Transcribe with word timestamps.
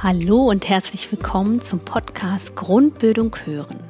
Hallo 0.00 0.48
und 0.48 0.68
herzlich 0.68 1.10
willkommen 1.10 1.60
zum 1.60 1.80
Podcast 1.80 2.54
Grundbildung 2.54 3.34
hören. 3.44 3.80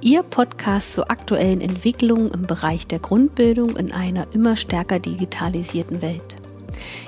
Ihr 0.00 0.24
Podcast 0.24 0.94
zu 0.94 1.08
aktuellen 1.08 1.60
Entwicklungen 1.60 2.32
im 2.32 2.42
Bereich 2.48 2.88
der 2.88 2.98
Grundbildung 2.98 3.76
in 3.76 3.92
einer 3.92 4.26
immer 4.34 4.56
stärker 4.56 4.98
digitalisierten 4.98 6.02
Welt. 6.02 6.36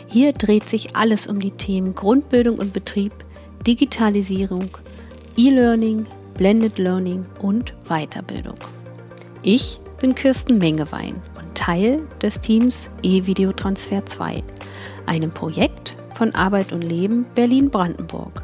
Hier 0.06 0.32
dreht 0.32 0.68
sich 0.68 0.94
alles 0.94 1.26
um 1.26 1.40
die 1.40 1.50
Themen 1.50 1.96
Grundbildung 1.96 2.60
im 2.60 2.70
Betrieb, 2.70 3.12
Digitalisierung, 3.66 4.70
E-Learning, 5.36 6.06
Blended 6.34 6.78
Learning 6.78 7.26
und 7.40 7.72
Weiterbildung. 7.88 8.58
Ich 9.42 9.80
bin 10.00 10.14
Kirsten 10.14 10.58
Mengewein 10.58 11.20
und 11.36 11.56
Teil 11.56 12.06
des 12.22 12.38
Teams 12.38 12.88
E-Videotransfer 13.02 14.06
2, 14.06 14.44
einem 15.06 15.32
Projekt 15.32 15.96
von 16.18 16.34
Arbeit 16.34 16.72
und 16.72 16.82
Leben 16.82 17.24
Berlin-Brandenburg. 17.36 18.37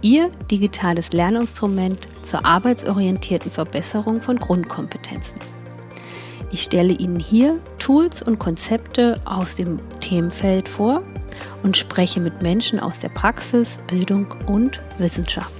Ihr 0.00 0.30
digitales 0.50 1.12
Lerninstrument 1.12 2.06
zur 2.22 2.44
arbeitsorientierten 2.44 3.50
Verbesserung 3.50 4.22
von 4.22 4.36
Grundkompetenzen. 4.38 5.38
Ich 6.52 6.62
stelle 6.62 6.92
Ihnen 6.94 7.18
hier 7.18 7.58
Tools 7.78 8.22
und 8.22 8.38
Konzepte 8.38 9.20
aus 9.24 9.56
dem 9.56 9.78
Themenfeld 10.00 10.68
vor 10.68 11.02
und 11.62 11.76
spreche 11.76 12.20
mit 12.20 12.42
Menschen 12.42 12.78
aus 12.80 13.00
der 13.00 13.10
Praxis, 13.10 13.76
Bildung 13.88 14.26
und 14.46 14.80
Wissenschaft. 14.98 15.57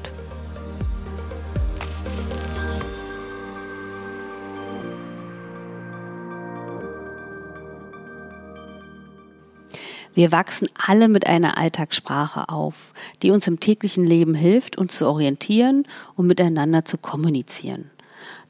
Wir 10.19 10.33
wachsen 10.33 10.67
alle 10.85 11.09
mit 11.09 11.29
einer 11.29 11.59
Alltagssprache 11.59 12.49
auf, 12.49 12.93
die 13.23 13.31
uns 13.31 13.47
im 13.47 13.61
täglichen 13.61 14.03
Leben 14.05 14.35
hilft, 14.35 14.77
uns 14.77 14.99
zu 14.99 15.07
orientieren 15.07 15.87
und 16.17 16.27
miteinander 16.27 16.85
zu 16.85 16.99
kommunizieren. 16.99 17.93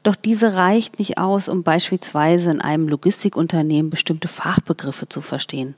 Doch 0.01 0.15
diese 0.15 0.55
reicht 0.55 0.97
nicht 0.97 1.19
aus, 1.19 1.47
um 1.47 1.61
beispielsweise 1.61 2.49
in 2.49 2.59
einem 2.59 2.87
Logistikunternehmen 2.87 3.91
bestimmte 3.91 4.27
Fachbegriffe 4.27 5.09
zu 5.09 5.21
verstehen. 5.21 5.75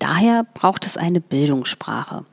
Daher 0.00 0.44
braucht 0.54 0.86
es 0.86 0.96
eine 0.96 1.20
Bildungssprache. 1.20 2.24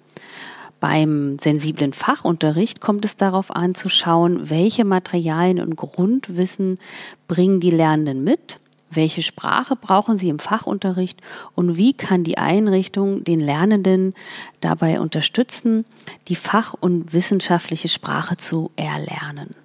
Beim 0.79 1.37
sensiblen 1.37 1.93
Fachunterricht 1.93 2.81
kommt 2.81 3.05
es 3.05 3.15
darauf 3.15 3.55
an 3.55 3.75
zu 3.75 3.87
schauen, 3.87 4.49
welche 4.49 4.83
Materialien 4.83 5.59
und 5.59 5.75
Grundwissen 5.75 6.79
bringen 7.27 7.59
die 7.59 7.69
Lernenden 7.69 8.23
mit 8.23 8.59
welche 8.89 9.21
Sprache 9.21 9.75
brauchen 9.75 10.17
sie 10.17 10.29
im 10.29 10.39
Fachunterricht 10.39 11.19
und 11.53 11.77
wie 11.77 11.93
kann 11.93 12.23
die 12.23 12.37
Einrichtung 12.37 13.23
den 13.23 13.39
Lernenden 13.39 14.13
dabei 14.61 14.99
unterstützen, 14.99 15.85
die 16.27 16.35
fach- 16.35 16.73
und 16.73 17.13
wissenschaftliche 17.13 17.89
Sprache 17.89 18.37
zu 18.37 18.71
erlernen. 18.75 19.55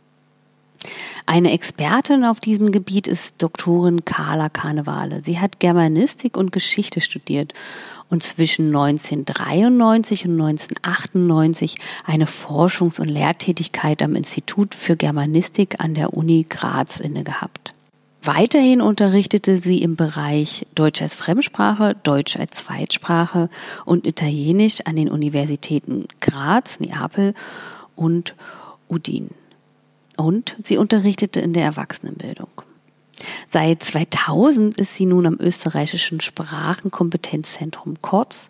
Eine 1.27 1.53
Expertin 1.53 2.25
auf 2.25 2.41
diesem 2.41 2.73
Gebiet 2.73 3.07
ist 3.07 3.35
Doktorin 3.39 4.05
Carla 4.05 4.49
Karnevale. 4.49 5.23
Sie 5.23 5.39
hat 5.39 5.61
Germanistik 5.61 6.37
und 6.37 6.53
Geschichte 6.53 7.01
studiert 7.01 7.53
und 8.09 8.23
zwischen 8.23 8.75
1993 8.75 10.27
und 10.27 10.41
1998 10.41 11.77
eine 12.05 12.27
Forschungs- 12.27 13.01
und 13.01 13.09
Lehrtätigkeit 13.09 14.03
am 14.03 14.17
Institut 14.17 14.75
für 14.75 14.97
Germanistik 14.97 15.81
an 15.81 15.95
der 15.95 16.15
Uni 16.15 16.47
Graz 16.49 16.99
inne 16.99 17.25
gehabt. 17.25 17.75
Weiterhin 18.23 18.83
unterrichtete 18.83 19.57
sie 19.57 19.83
im 19.83 19.97
Bereich 19.97 20.67
Deutsch 20.75 21.01
als 21.01 21.15
Fremdsprache, 21.15 21.97
Deutsch 22.03 22.37
als 22.37 22.59
Zweitsprache 22.59 23.49
und 23.87 24.07
Italienisch 24.07 24.83
an 24.85 24.97
den 24.97 25.09
Universitäten 25.09 26.07
Graz, 26.21 26.81
Neapel 26.81 27.35
und 27.97 28.35
Udin. 28.91 29.31
Und 30.19 30.55
sie 30.63 30.77
unterrichtete 30.77 31.41
in 31.41 31.55
der 31.55 31.65
Erwachsenenbildung. 31.65 32.51
Seit 33.49 33.83
2000 33.83 34.79
ist 34.79 34.97
sie 34.97 35.07
nun 35.07 35.25
am 35.25 35.37
österreichischen 35.41 36.21
Sprachenkompetenzzentrum 36.21 38.03
kurz 38.03 38.49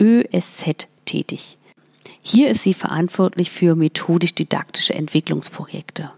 ÖSZ 0.00 0.86
tätig. 1.06 1.58
Hier 2.20 2.50
ist 2.50 2.62
sie 2.62 2.74
verantwortlich 2.74 3.50
für 3.50 3.74
methodisch-didaktische 3.74 4.94
Entwicklungsprojekte 4.94 6.12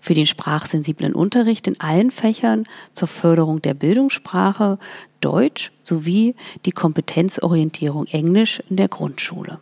für 0.00 0.14
den 0.14 0.26
sprachsensiblen 0.26 1.14
Unterricht 1.14 1.66
in 1.66 1.80
allen 1.80 2.10
Fächern 2.10 2.64
zur 2.92 3.08
Förderung 3.08 3.62
der 3.62 3.74
Bildungssprache 3.74 4.78
Deutsch 5.20 5.72
sowie 5.82 6.34
die 6.64 6.72
Kompetenzorientierung 6.72 8.06
Englisch 8.06 8.62
in 8.68 8.76
der 8.76 8.88
Grundschule. 8.88 9.60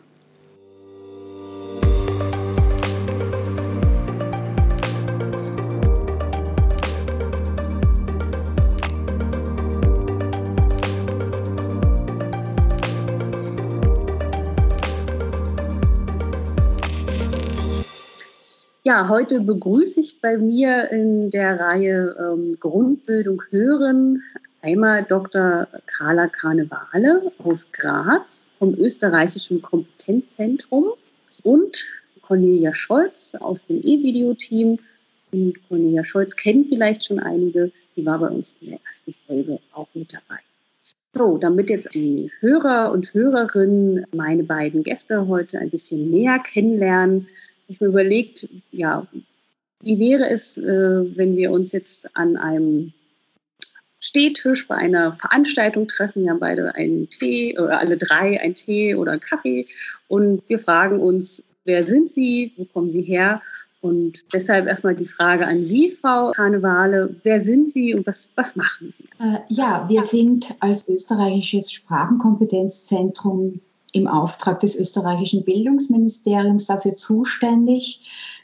Ja, 18.91 19.09
heute 19.09 19.39
begrüße 19.39 20.01
ich 20.01 20.21
bei 20.21 20.37
mir 20.37 20.91
in 20.91 21.31
der 21.31 21.61
Reihe 21.61 22.17
ähm, 22.19 22.57
Grundbildung 22.59 23.41
hören 23.51 24.21
einmal 24.63 25.05
Dr. 25.05 25.69
Carla 25.87 26.27
Karnevale 26.27 27.31
aus 27.39 27.71
Graz 27.71 28.47
vom 28.59 28.75
österreichischen 28.75 29.63
Kompetenzzentrum 29.63 30.95
und 31.45 31.87
Cornelia 32.23 32.75
Scholz 32.75 33.37
aus 33.37 33.69
dem 33.69 33.77
E-Video-Team. 33.77 34.81
Und 35.31 35.69
Cornelia 35.69 36.05
Scholz 36.05 36.35
kennen 36.35 36.67
vielleicht 36.69 37.05
schon 37.05 37.21
einige, 37.21 37.71
die 37.95 38.05
war 38.05 38.19
bei 38.19 38.27
uns 38.27 38.57
in 38.61 38.71
der 38.71 38.81
ersten 38.91 39.15
Folge 39.25 39.61
auch 39.73 39.87
mit 39.95 40.13
dabei. 40.13 40.41
So, 41.13 41.39
damit 41.39 41.71
jetzt 41.71 41.95
die 41.95 42.33
Hörer 42.41 42.91
und 42.91 43.15
Hörerinnen 43.15 44.05
meine 44.13 44.43
beiden 44.43 44.83
Gäste 44.83 45.29
heute 45.29 45.61
ein 45.61 45.71
bisschen 45.71 46.11
näher 46.11 46.41
kennenlernen, 46.41 47.29
überlegt, 47.79 48.49
ja, 48.71 49.07
wie 49.83 49.99
wäre 49.99 50.29
es, 50.29 50.59
äh, 50.59 51.17
wenn 51.17 51.37
wir 51.37 51.51
uns 51.51 51.73
jetzt 51.73 52.17
an 52.17 52.37
einem 52.37 52.93
Stehtisch 54.03 54.67
bei 54.67 54.77
einer 54.77 55.17
Veranstaltung 55.17 55.87
treffen. 55.87 56.23
Wir 56.23 56.31
haben 56.31 56.41
beide 56.41 56.75
einen 56.75 57.11
Tee 57.11 57.59
oder 57.59 57.81
alle 57.81 57.99
drei 57.99 58.41
einen 58.41 58.55
Tee 58.55 58.95
oder 58.95 59.13
einen 59.13 59.21
Kaffee 59.21 59.67
und 60.09 60.43
wir 60.49 60.59
fragen 60.59 61.01
uns, 61.01 61.45
wer 61.65 61.85
sind 61.85 62.11
Sie, 62.11 62.55
wo 62.57 62.65
kommen 62.65 62.91
Sie 62.91 63.03
her? 63.03 63.43
Und 63.83 64.25
deshalb 64.33 64.67
erstmal 64.67 64.95
die 64.95 65.07
Frage 65.07 65.47
an 65.47 65.67
Sie, 65.67 65.97
Frau 66.01 66.33
Karnevale. 66.33 67.15
Wer 67.23 67.43
sind 67.43 67.71
Sie 67.71 67.95
und 67.95 68.07
was, 68.07 68.31
was 68.37 68.57
machen 68.57 68.93
Sie? 68.97 69.05
Äh, 69.19 69.41
ja, 69.49 69.87
wir 69.89 70.05
sind 70.05 70.55
als 70.61 70.89
österreichisches 70.89 71.71
Sprachenkompetenzzentrum 71.73 73.61
im 73.93 74.07
Auftrag 74.07 74.61
des 74.61 74.77
österreichischen 74.77 75.45
Bildungsministeriums 75.45 76.67
dafür 76.67 76.97
zuständig, 76.97 78.03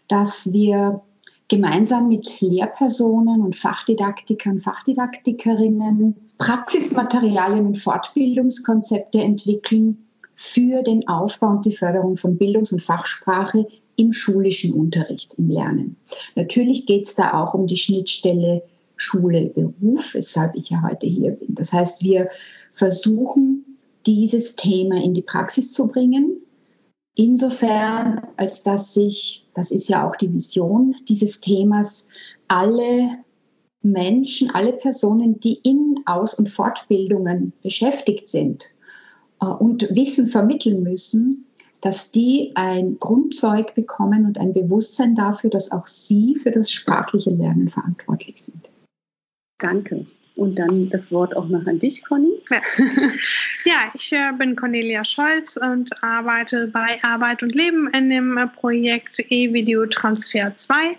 dass 0.09 0.53
wir 0.53 1.03
gemeinsam 1.49 2.09
mit 2.09 2.41
Lehrpersonen 2.41 3.41
und 3.41 3.55
Fachdidaktikern, 3.55 4.59
Fachdidaktikerinnen 4.59 6.17
Praxismaterialien 6.39 7.67
und 7.67 7.79
Fortbildungskonzepte 7.79 9.21
entwickeln 9.21 10.07
für 10.34 10.83
den 10.83 11.09
Aufbau 11.09 11.49
und 11.49 11.65
die 11.65 11.73
Förderung 11.73 12.16
von 12.16 12.37
Bildungs- 12.37 12.72
und 12.72 12.83
Fachsprache 12.83 13.66
im 13.97 14.13
schulischen 14.13 14.75
Unterricht, 14.75 15.34
im 15.39 15.49
Lernen. 15.49 15.97
Natürlich 16.34 16.84
geht 16.84 17.07
es 17.07 17.15
da 17.15 17.42
auch 17.42 17.54
um 17.54 17.66
die 17.66 17.78
Schnittstelle 17.78 18.63
Schule, 18.97 19.47
Beruf, 19.47 20.15
weshalb 20.15 20.54
ich 20.57 20.71
ja 20.71 20.83
heute 20.83 21.07
hier 21.07 21.33
bin. 21.33 21.54
Das 21.54 21.72
heißt, 21.72 22.03
wir 22.03 22.28
versuchen 22.72 23.66
dieses 24.06 24.56
Thema 24.56 25.03
in 25.03 25.14
die 25.14 25.22
Praxis 25.22 25.72
zu 25.72 25.88
bringen. 25.88 26.41
Insofern, 27.14 28.26
als 28.36 28.62
dass 28.62 28.94
sich, 28.94 29.48
das 29.54 29.70
ist 29.70 29.88
ja 29.88 30.06
auch 30.06 30.16
die 30.16 30.32
Vision 30.32 30.94
dieses 31.08 31.41
Themas, 31.41 32.06
alle 32.47 33.08
Menschen, 33.82 34.50
alle 34.50 34.72
Personen, 34.72 35.41
die 35.41 35.54
in 35.62 36.00
Aus- 36.04 36.34
und 36.34 36.48
Fortbildungen 36.48 37.53
beschäftigt 37.62 38.28
sind 38.28 38.66
äh, 39.41 39.47
und 39.47 39.88
Wissen 39.94 40.26
vermitteln 40.26 40.82
müssen, 40.82 41.47
dass 41.80 42.10
die 42.10 42.53
ein 42.54 42.98
Grundzeug 42.98 43.74
bekommen 43.74 44.26
und 44.26 44.38
ein 44.38 44.53
Bewusstsein 44.53 45.14
dafür, 45.14 45.50
dass 45.50 45.72
auch 45.72 45.86
sie 45.86 46.34
für 46.36 46.50
das 46.50 46.70
sprachliche 46.70 47.30
Lernen 47.30 47.68
verantwortlich 47.68 48.42
sind. 48.42 48.68
Danke. 49.58 50.06
Und 50.36 50.59
dann 50.59 50.91
das 50.91 51.10
Wort 51.10 51.34
auch 51.36 51.48
noch 51.48 51.66
an 51.66 51.78
dich, 51.78 52.04
Conny. 52.04 52.33
Ja, 52.50 52.60
ja 53.65 53.91
ich 53.94 54.12
äh, 54.12 54.33
bin 54.38 54.54
Cornelia 54.54 55.04
Scholz 55.04 55.56
und 55.56 56.03
arbeite 56.03 56.68
bei 56.68 56.98
Arbeit 57.03 57.42
und 57.42 57.54
Leben 57.54 57.88
in 57.94 58.10
dem 58.10 58.36
äh, 58.36 58.47
Projekt 58.47 59.18
E-Video 59.30 59.86
Transfer 59.86 60.54
2. 60.54 60.97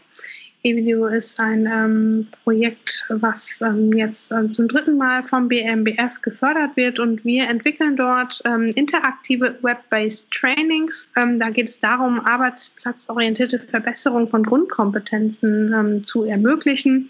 eVideo 0.68 1.08
ist 1.08 1.40
ein 1.40 1.66
ähm, 1.66 2.28
Projekt, 2.44 3.06
was 3.10 3.62
ähm, 3.62 3.94
jetzt 3.94 4.32
ähm, 4.32 4.52
zum 4.52 4.68
dritten 4.68 4.98
Mal 4.98 5.24
vom 5.24 5.48
BMBF 5.48 6.22
gefördert 6.22 6.76
wird 6.76 7.00
und 7.00 7.24
wir 7.24 7.48
entwickeln 7.48 7.96
dort 7.96 8.42
ähm, 8.46 8.70
interaktive 8.76 9.58
Web-based 9.62 10.32
Trainings. 10.32 11.10
Ähm, 11.16 11.40
da 11.40 11.50
geht 11.50 11.70
es 11.70 11.80
darum, 11.80 12.20
arbeitsplatzorientierte 12.20 13.60
Verbesserung 13.60 14.28
von 14.28 14.44
Grundkompetenzen 14.44 15.74
ähm, 15.74 16.04
zu 16.04 16.24
ermöglichen. 16.24 17.10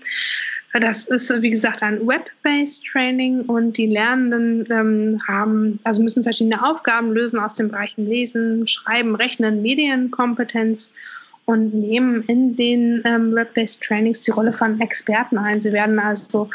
Das 0.79 1.05
ist, 1.05 1.41
wie 1.41 1.49
gesagt, 1.49 1.81
ein 1.81 2.05
Web-based 2.05 2.85
Training 2.85 3.41
und 3.41 3.77
die 3.77 3.87
Lernenden 3.87 4.67
ähm, 4.69 5.21
haben, 5.27 5.79
also 5.83 6.03
müssen 6.03 6.23
verschiedene 6.23 6.63
Aufgaben 6.63 7.13
lösen 7.13 7.39
aus 7.39 7.55
den 7.55 7.69
Bereichen 7.69 8.05
Lesen, 8.05 8.67
Schreiben, 8.67 9.15
Rechnen, 9.15 9.61
Medienkompetenz 9.61 10.91
und 11.45 11.73
nehmen 11.73 12.23
in 12.23 12.55
den 12.55 13.01
ähm, 13.05 13.33
Web-based 13.33 13.81
Trainings 13.81 14.21
die 14.21 14.31
Rolle 14.31 14.53
von 14.53 14.79
Experten 14.81 15.37
ein. 15.37 15.61
Sie 15.61 15.71
werden 15.71 15.99
also 15.99 16.49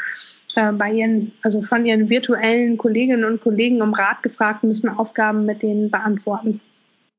äh, 0.55 0.71
bei 0.71 0.91
ihren, 0.91 1.31
also 1.41 1.63
von 1.63 1.85
ihren 1.85 2.09
virtuellen 2.09 2.77
Kolleginnen 2.77 3.25
und 3.25 3.41
Kollegen 3.41 3.81
um 3.81 3.93
Rat 3.93 4.21
gefragt, 4.21 4.63
müssen 4.63 4.89
Aufgaben 4.89 5.45
mit 5.45 5.63
denen 5.63 5.89
beantworten. 5.89 6.61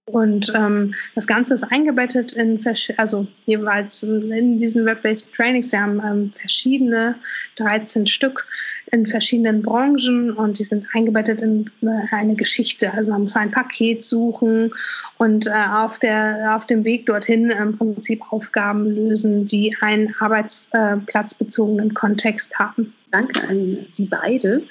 Und 0.07 0.53
ähm, 0.55 0.95
das 1.15 1.27
Ganze 1.27 1.55
ist 1.55 1.63
eingebettet 1.63 2.35
in, 2.35 2.63
also 2.99 3.27
jeweils 3.47 4.03
in 4.03 4.59
diesen 4.59 4.85
Web-based 4.85 5.35
Trainings. 5.35 5.73
Wir 5.73 5.81
haben 5.81 5.99
ähm, 6.05 6.31
verschiedene, 6.31 7.15
13 7.57 8.07
Stück 8.07 8.47
in 8.93 9.07
verschiedenen 9.07 9.63
Branchen 9.63 10.31
und 10.31 10.59
die 10.59 10.65
sind 10.65 10.87
eingebettet 10.93 11.41
in 11.41 11.71
äh, 11.81 11.89
eine 12.11 12.35
Geschichte. 12.35 12.93
Also 12.93 13.11
man 13.11 13.23
muss 13.23 13.35
ein 13.35 13.51
Paket 13.51 14.05
suchen 14.05 14.75
und 15.17 15.47
äh, 15.47 15.53
auf, 15.53 15.99
der, 15.99 16.55
auf 16.55 16.67
dem 16.67 16.85
Weg 16.85 17.07
dorthin 17.07 17.51
im 17.51 17.79
Prinzip 17.79 18.31
Aufgaben 18.31 18.85
lösen, 18.95 19.47
die 19.47 19.75
einen 19.81 20.15
arbeitsplatzbezogenen 20.19 21.95
Kontext 21.95 22.59
haben. 22.59 22.93
Danke 23.11 23.49
an 23.49 23.87
Sie 23.93 24.07
beide. 24.07 24.65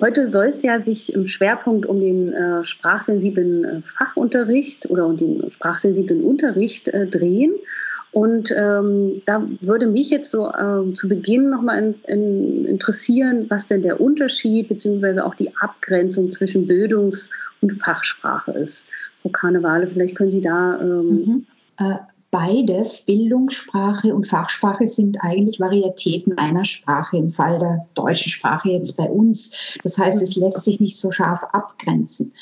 Heute 0.00 0.30
soll 0.30 0.46
es 0.46 0.62
ja 0.62 0.80
sich 0.80 1.12
im 1.12 1.26
Schwerpunkt 1.26 1.86
um 1.86 2.00
den 2.00 2.32
äh, 2.32 2.64
sprachsensiblen 2.64 3.64
äh, 3.64 3.82
Fachunterricht 3.82 4.88
oder 4.90 5.06
um 5.06 5.16
den 5.16 5.50
sprachsensiblen 5.50 6.22
Unterricht 6.22 6.88
äh, 6.88 7.06
drehen. 7.06 7.52
Und 8.12 8.52
ähm, 8.56 9.22
da 9.24 9.46
würde 9.60 9.86
mich 9.86 10.10
jetzt 10.10 10.30
so 10.30 10.52
ähm, 10.52 10.94
zu 10.96 11.08
Beginn 11.08 11.48
nochmal 11.48 11.78
in, 11.78 11.94
in 12.06 12.64
interessieren, 12.66 13.46
was 13.48 13.68
denn 13.68 13.82
der 13.82 14.00
Unterschied 14.00 14.68
bzw. 14.68 15.20
auch 15.20 15.34
die 15.34 15.50
Abgrenzung 15.56 16.30
zwischen 16.30 16.66
Bildungs- 16.66 17.30
und 17.62 17.72
Fachsprache 17.72 18.52
ist. 18.52 18.86
Frau 19.22 19.30
Karnevale, 19.30 19.86
vielleicht 19.86 20.16
können 20.16 20.32
Sie 20.32 20.42
da. 20.42 20.78
Ähm 20.80 21.08
mhm. 21.08 21.46
äh, 21.78 21.96
beides, 22.32 23.02
Bildungssprache 23.02 24.12
und 24.12 24.26
Fachsprache, 24.26 24.88
sind 24.88 25.22
eigentlich 25.22 25.60
Varietäten 25.60 26.38
einer 26.38 26.64
Sprache, 26.64 27.18
im 27.18 27.28
Fall 27.28 27.58
der 27.58 27.86
deutschen 27.94 28.30
Sprache 28.30 28.70
jetzt 28.70 28.96
bei 28.96 29.08
uns. 29.08 29.78
Das 29.84 29.98
heißt, 29.98 30.20
es 30.20 30.34
lässt 30.34 30.64
sich 30.64 30.80
nicht 30.80 30.96
so 30.96 31.12
scharf 31.12 31.44
abgrenzen. 31.52 32.32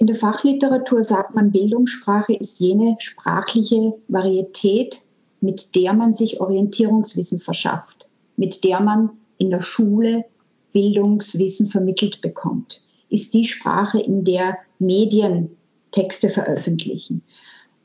In 0.00 0.08
der 0.08 0.16
Fachliteratur 0.16 1.04
sagt 1.04 1.34
man, 1.34 1.52
Bildungssprache 1.52 2.34
ist 2.34 2.58
jene 2.58 2.96
sprachliche 2.98 3.94
Varietät, 4.08 5.00
mit 5.40 5.74
der 5.76 5.94
man 5.94 6.12
sich 6.12 6.40
Orientierungswissen 6.40 7.38
verschafft, 7.38 8.08
mit 8.36 8.64
der 8.64 8.80
man 8.80 9.10
in 9.38 9.50
der 9.50 9.62
Schule 9.62 10.24
Bildungswissen 10.72 11.66
vermittelt 11.66 12.20
bekommt. 12.20 12.82
Ist 13.08 13.32
die 13.34 13.44
Sprache, 13.44 14.00
in 14.00 14.24
der 14.24 14.58
Medien 14.80 15.56
Texte 15.92 16.28
veröffentlichen. 16.28 17.22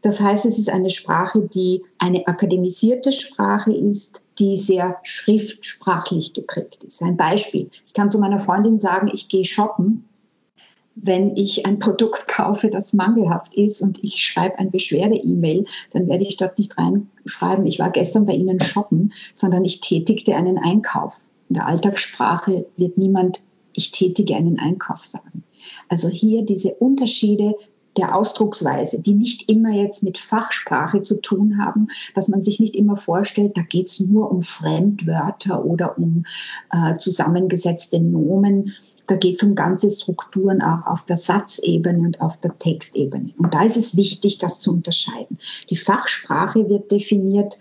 Das 0.05 0.19
heißt, 0.19 0.45
es 0.45 0.59
ist 0.59 0.69
eine 0.69 0.91
Sprache, 0.91 1.41
die 1.41 1.81
eine 1.97 2.27
akademisierte 2.27 3.11
Sprache 3.11 3.73
ist, 3.73 4.21
die 4.37 4.55
sehr 4.55 4.99
schriftsprachlich 5.01 6.33
geprägt 6.33 6.83
ist. 6.83 7.01
Ein 7.01 7.17
Beispiel. 7.17 7.71
Ich 7.87 7.93
kann 7.93 8.11
zu 8.11 8.19
meiner 8.19 8.37
Freundin 8.37 8.77
sagen, 8.77 9.09
ich 9.11 9.29
gehe 9.29 9.45
shoppen, 9.45 10.05
wenn 10.93 11.35
ich 11.35 11.65
ein 11.65 11.79
Produkt 11.79 12.27
kaufe, 12.27 12.69
das 12.69 12.93
mangelhaft 12.93 13.55
ist 13.55 13.81
und 13.81 14.03
ich 14.03 14.23
schreibe 14.23 14.59
ein 14.59 14.69
Beschwerde-E-Mail, 14.69 15.65
dann 15.91 16.07
werde 16.07 16.23
ich 16.23 16.37
dort 16.37 16.59
nicht 16.59 16.77
reinschreiben, 16.77 17.65
ich 17.65 17.79
war 17.79 17.89
gestern 17.89 18.27
bei 18.27 18.33
Ihnen 18.33 18.59
shoppen, 18.59 19.11
sondern 19.33 19.65
ich 19.65 19.79
tätigte 19.79 20.35
einen 20.35 20.59
Einkauf. 20.59 21.19
In 21.49 21.55
der 21.55 21.65
Alltagssprache 21.65 22.67
wird 22.77 22.99
niemand 22.99 23.39
ich 23.77 23.91
tätige 23.91 24.35
einen 24.35 24.59
Einkauf 24.59 25.03
sagen. 25.03 25.43
Also 25.89 26.07
hier 26.07 26.45
diese 26.45 26.75
Unterschiede 26.75 27.55
der 27.97 28.15
Ausdrucksweise, 28.15 28.99
die 28.99 29.13
nicht 29.13 29.49
immer 29.49 29.71
jetzt 29.71 30.03
mit 30.03 30.17
Fachsprache 30.17 31.01
zu 31.01 31.21
tun 31.21 31.57
haben, 31.63 31.87
dass 32.13 32.27
man 32.27 32.41
sich 32.41 32.59
nicht 32.59 32.75
immer 32.75 32.97
vorstellt, 32.97 33.55
da 33.55 33.61
geht 33.61 33.87
es 33.87 33.99
nur 33.99 34.31
um 34.31 34.43
Fremdwörter 34.43 35.63
oder 35.63 35.97
um 35.97 36.25
äh, 36.71 36.97
zusammengesetzte 36.97 37.99
Nomen. 37.99 38.73
Da 39.07 39.15
geht 39.15 39.35
es 39.35 39.43
um 39.43 39.55
ganze 39.55 39.91
Strukturen 39.91 40.61
auch 40.61 40.87
auf 40.87 41.05
der 41.05 41.17
Satzebene 41.17 41.99
und 41.99 42.21
auf 42.21 42.37
der 42.37 42.57
Textebene. 42.57 43.33
Und 43.37 43.53
da 43.53 43.63
ist 43.63 43.77
es 43.77 43.95
wichtig, 43.95 44.39
das 44.39 44.59
zu 44.59 44.73
unterscheiden. 44.73 45.37
Die 45.69 45.75
Fachsprache 45.75 46.69
wird 46.69 46.91
definiert 46.91 47.59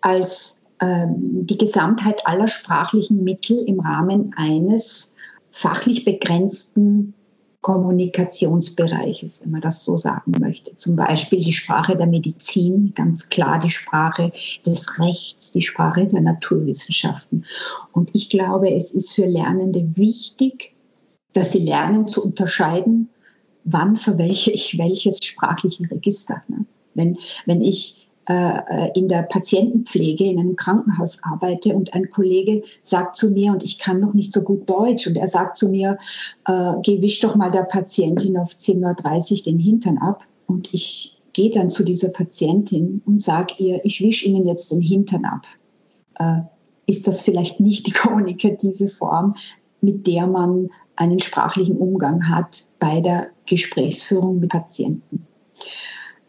als 0.00 0.60
ähm, 0.80 1.42
die 1.46 1.58
Gesamtheit 1.58 2.26
aller 2.26 2.48
sprachlichen 2.48 3.24
Mittel 3.24 3.58
im 3.66 3.80
Rahmen 3.80 4.32
eines 4.36 5.14
fachlich 5.50 6.04
begrenzten 6.04 7.14
Kommunikationsbereiches, 7.64 9.40
wenn 9.40 9.52
man 9.52 9.62
das 9.62 9.86
so 9.86 9.96
sagen 9.96 10.32
möchte. 10.38 10.76
Zum 10.76 10.96
Beispiel 10.96 11.42
die 11.42 11.54
Sprache 11.54 11.96
der 11.96 12.06
Medizin, 12.06 12.92
ganz 12.94 13.30
klar 13.30 13.58
die 13.58 13.70
Sprache 13.70 14.32
des 14.66 15.00
Rechts, 15.00 15.50
die 15.50 15.62
Sprache 15.62 16.06
der 16.06 16.20
Naturwissenschaften. 16.20 17.46
Und 17.92 18.10
ich 18.12 18.28
glaube, 18.28 18.70
es 18.70 18.90
ist 18.90 19.14
für 19.14 19.24
Lernende 19.24 19.96
wichtig, 19.96 20.74
dass 21.32 21.52
sie 21.52 21.60
lernen 21.60 22.06
zu 22.06 22.22
unterscheiden, 22.22 23.08
wann 23.64 23.96
verwelche 23.96 24.50
ich 24.50 24.76
welches 24.78 25.24
sprachliche 25.24 25.90
Register. 25.90 26.42
Ne? 26.48 26.66
Wenn, 26.92 27.16
wenn 27.46 27.62
ich 27.62 28.03
in 28.26 29.08
der 29.08 29.22
Patientenpflege 29.22 30.24
in 30.24 30.38
einem 30.38 30.56
Krankenhaus 30.56 31.18
arbeite 31.22 31.74
und 31.74 31.92
ein 31.92 32.08
Kollege 32.08 32.62
sagt 32.82 33.16
zu 33.16 33.30
mir, 33.30 33.52
und 33.52 33.62
ich 33.62 33.78
kann 33.78 34.00
noch 34.00 34.14
nicht 34.14 34.32
so 34.32 34.42
gut 34.42 34.68
Deutsch, 34.68 35.06
und 35.06 35.16
er 35.16 35.28
sagt 35.28 35.56
zu 35.56 35.68
mir, 35.68 35.98
äh, 36.46 36.72
geh 36.82 37.02
wisch 37.02 37.20
doch 37.20 37.36
mal 37.36 37.50
der 37.50 37.64
Patientin 37.64 38.38
auf 38.38 38.52
10.30 38.52 39.32
Uhr 39.32 39.42
den 39.44 39.58
Hintern 39.58 39.98
ab. 39.98 40.24
Und 40.46 40.72
ich 40.72 41.20
gehe 41.32 41.50
dann 41.50 41.68
zu 41.68 41.84
dieser 41.84 42.08
Patientin 42.08 43.02
und 43.04 43.20
sage 43.20 43.54
ihr, 43.58 43.84
ich 43.84 44.00
wisch 44.00 44.24
Ihnen 44.24 44.46
jetzt 44.46 44.72
den 44.72 44.80
Hintern 44.80 45.24
ab. 45.24 45.46
Äh, 46.18 46.42
ist 46.86 47.06
das 47.06 47.22
vielleicht 47.22 47.60
nicht 47.60 47.86
die 47.86 47.92
kommunikative 47.92 48.88
Form, 48.88 49.34
mit 49.80 50.06
der 50.06 50.26
man 50.26 50.70
einen 50.96 51.18
sprachlichen 51.18 51.76
Umgang 51.76 52.28
hat 52.28 52.64
bei 52.78 53.00
der 53.00 53.28
Gesprächsführung 53.46 54.40
mit 54.40 54.50
Patienten? 54.50 55.26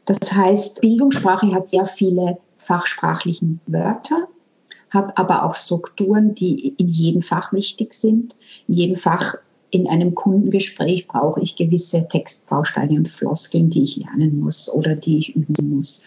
Das 0.05 0.33
heißt, 0.33 0.81
Bildungssprache 0.81 1.51
hat 1.53 1.69
sehr 1.69 1.85
viele 1.85 2.38
fachsprachlichen 2.57 3.59
Wörter, 3.67 4.27
hat 4.89 5.17
aber 5.17 5.43
auch 5.43 5.55
Strukturen, 5.55 6.35
die 6.35 6.69
in 6.77 6.88
jedem 6.88 7.21
Fach 7.21 7.53
wichtig 7.53 7.93
sind. 7.93 8.35
In 8.67 8.75
jedem 8.75 8.95
Fach 8.95 9.35
in 9.71 9.88
einem 9.88 10.15
Kundengespräch 10.15 11.07
brauche 11.07 11.41
ich 11.41 11.55
gewisse 11.55 12.07
Textbausteine 12.07 12.95
und 12.95 13.09
Floskeln, 13.09 13.69
die 13.69 13.83
ich 13.83 13.97
lernen 13.97 14.39
muss 14.39 14.71
oder 14.71 14.95
die 14.95 15.19
ich 15.19 15.35
üben 15.35 15.77
muss. 15.77 16.05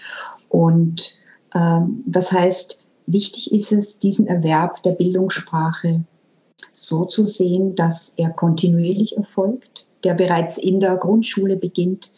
Und 0.48 1.18
ähm, 1.54 2.02
das 2.06 2.32
heißt, 2.32 2.80
wichtig 3.06 3.52
ist 3.52 3.72
es, 3.72 3.98
diesen 3.98 4.26
Erwerb 4.26 4.82
der 4.84 4.92
Bildungssprache 4.92 6.04
so 6.72 7.04
zu 7.04 7.26
sehen, 7.26 7.74
dass 7.74 8.14
er 8.16 8.30
kontinuierlich 8.30 9.16
erfolgt, 9.16 9.86
der 10.04 10.14
bereits 10.14 10.56
in 10.56 10.80
der 10.80 10.96
Grundschule 10.96 11.56
beginnt, 11.56 12.12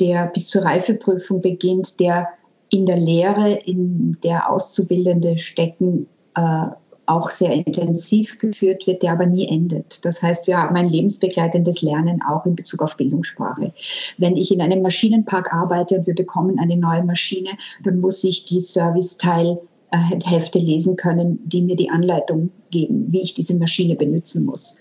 der 0.00 0.26
bis 0.26 0.48
zur 0.48 0.64
Reifeprüfung 0.64 1.40
beginnt, 1.40 2.00
der 2.00 2.28
in 2.70 2.86
der 2.86 2.96
Lehre, 2.96 3.52
in 3.52 4.16
der 4.22 4.50
Auszubildende 4.50 5.36
stecken, 5.38 6.06
äh, 6.34 6.68
auch 7.06 7.30
sehr 7.30 7.52
intensiv 7.52 8.38
geführt 8.38 8.86
wird, 8.86 9.02
der 9.02 9.12
aber 9.12 9.26
nie 9.26 9.46
endet. 9.48 10.04
Das 10.04 10.22
heißt, 10.22 10.46
wir 10.46 10.56
haben 10.58 10.76
ein 10.76 10.88
lebensbegleitendes 10.88 11.82
Lernen 11.82 12.22
auch 12.22 12.46
in 12.46 12.54
Bezug 12.54 12.80
auf 12.80 12.96
Bildungssprache. 12.96 13.72
Wenn 14.18 14.36
ich 14.36 14.52
in 14.52 14.62
einem 14.62 14.82
Maschinenpark 14.82 15.52
arbeite 15.52 15.96
und 15.98 16.06
wir 16.06 16.14
bekommen 16.14 16.58
eine 16.58 16.76
neue 16.76 17.02
Maschine, 17.02 17.50
dann 17.84 18.00
muss 18.00 18.22
ich 18.24 18.46
die 18.46 18.60
Serviceteilhefte 18.60 20.58
lesen 20.58 20.96
können, 20.96 21.40
die 21.44 21.62
mir 21.62 21.76
die 21.76 21.90
Anleitung 21.90 22.50
geben, 22.70 23.12
wie 23.12 23.22
ich 23.22 23.34
diese 23.34 23.58
Maschine 23.58 23.96
benutzen 23.96 24.46
muss 24.46 24.76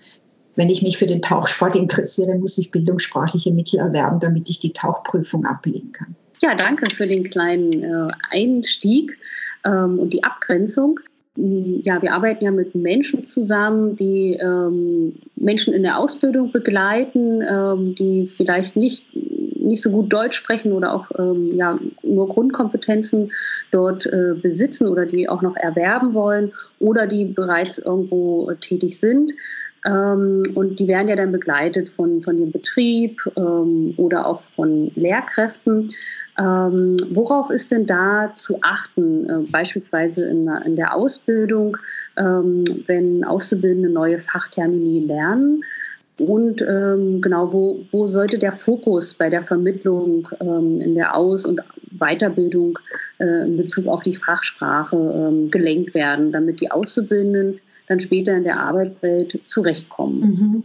wenn 0.55 0.70
ich 0.70 0.81
mich 0.81 0.98
für 0.98 1.08
den 1.08 1.22
Tauchsport 1.22 1.75
interessiere, 1.75 2.36
muss 2.36 2.58
ich 2.58 2.72
bildungssprachliche 2.72 3.51
Mittel 3.51 3.79
erwerben, 3.79 4.20
damit 4.20 4.50
ich 4.50 4.60
die 4.60 4.74
Tauchprüfung 4.74 5.46
ablegen 5.46 5.91
kann. 5.91 6.15
Ja, 6.41 6.55
danke 6.55 6.93
für 6.93 7.08
den 7.08 7.29
kleinen 7.29 7.84
äh, 7.84 8.08
Einstieg 8.31 9.17
ähm, 9.63 10.00
und 10.00 10.12
die 10.12 10.24
Abgrenzung. 10.24 11.00
ja, 11.36 12.01
wir 12.01 12.13
arbeiten 12.13 12.43
ja 12.43 12.51
mit 12.51 12.74
Menschen 12.75 13.24
zusammen, 13.24 13.96
die 13.96 14.38
ähm, 14.41 15.13
Menschen 15.36 15.74
in 15.74 15.84
der 15.84 16.00
Ausbildung 16.00 16.51
begleiten, 16.51 17.43
ähm, 17.48 17.96
die 17.96 18.27
vielleicht 18.27 18.75
nicht, 18.75 19.05
nicht 19.13 19.84
so 19.84 19.91
gut 19.91 20.12
Deutsch 20.12 20.36
sprechen 20.36 20.74
oder 20.74 20.93
auch 20.93 21.05
ja, 21.53 21.79
nur 22.01 22.27
Grundkompetenzen 22.27 23.31
dort 23.70 24.08
äh, 24.08 24.34
besitzen 24.41 24.88
oder 24.88 25.05
die 25.05 25.29
auch 25.29 25.43
noch 25.43 25.55
erwerben 25.55 26.13
wollen 26.13 26.51
oder 26.79 27.08
die 27.08 27.25
bereits 27.25 27.77
irgendwo 27.77 28.51
tätig 28.60 29.00
sind. 29.00 29.31
Ähm, 29.86 30.52
und 30.56 30.80
die 30.80 30.88
werden 30.88 31.08
ja 31.08 31.16
dann 31.16 31.32
begleitet 31.32 31.90
von, 31.90 32.22
von 32.22 32.38
dem 32.38 32.52
Betrieb 32.52 33.22
ähm, 33.36 33.94
oder 33.98 34.28
auch 34.28 34.42
von 34.42 34.92
Lehrkräften. 34.96 35.90
Ähm, 36.40 36.98
worauf 37.12 37.50
ist 37.50 37.72
denn 37.72 37.86
da 37.86 38.32
zu 38.34 38.60
achten, 38.62 39.30
äh, 39.30 39.52
beispielsweise 39.52 40.28
in, 40.30 40.48
in, 40.66 40.76
der 40.76 40.96
Ausbildung, 40.96 41.78
wenn 42.16 43.24
Auszubildende 43.24 43.90
neue 43.90 44.20
Fachtermini 44.20 45.06
lernen? 45.06 45.64
Und 46.28 46.62
ähm, 46.62 47.22
genau, 47.22 47.52
wo, 47.52 47.86
wo 47.92 48.08
sollte 48.08 48.38
der 48.38 48.52
Fokus 48.52 49.14
bei 49.16 49.30
der 49.30 49.44
Vermittlung 49.44 50.28
ähm, 50.40 50.80
in 50.80 50.94
der 50.94 51.16
Aus- 51.16 51.46
und 51.46 51.62
Weiterbildung 51.92 52.78
äh, 53.18 53.46
in 53.46 53.58
Bezug 53.58 53.88
auf 53.88 54.04
die 54.04 54.16
Fachsprache 54.16 54.96
ähm, 54.96 55.50
gelenkt 55.50 55.96
werden, 55.96 56.32
damit 56.32 56.62
die 56.62 56.70
Auszubildenden 56.70 57.60
dann 57.92 58.00
später 58.00 58.36
in 58.36 58.44
der 58.44 58.60
Arbeitswelt 58.60 59.44
zurechtkommen? 59.48 60.20
Mhm. 60.20 60.64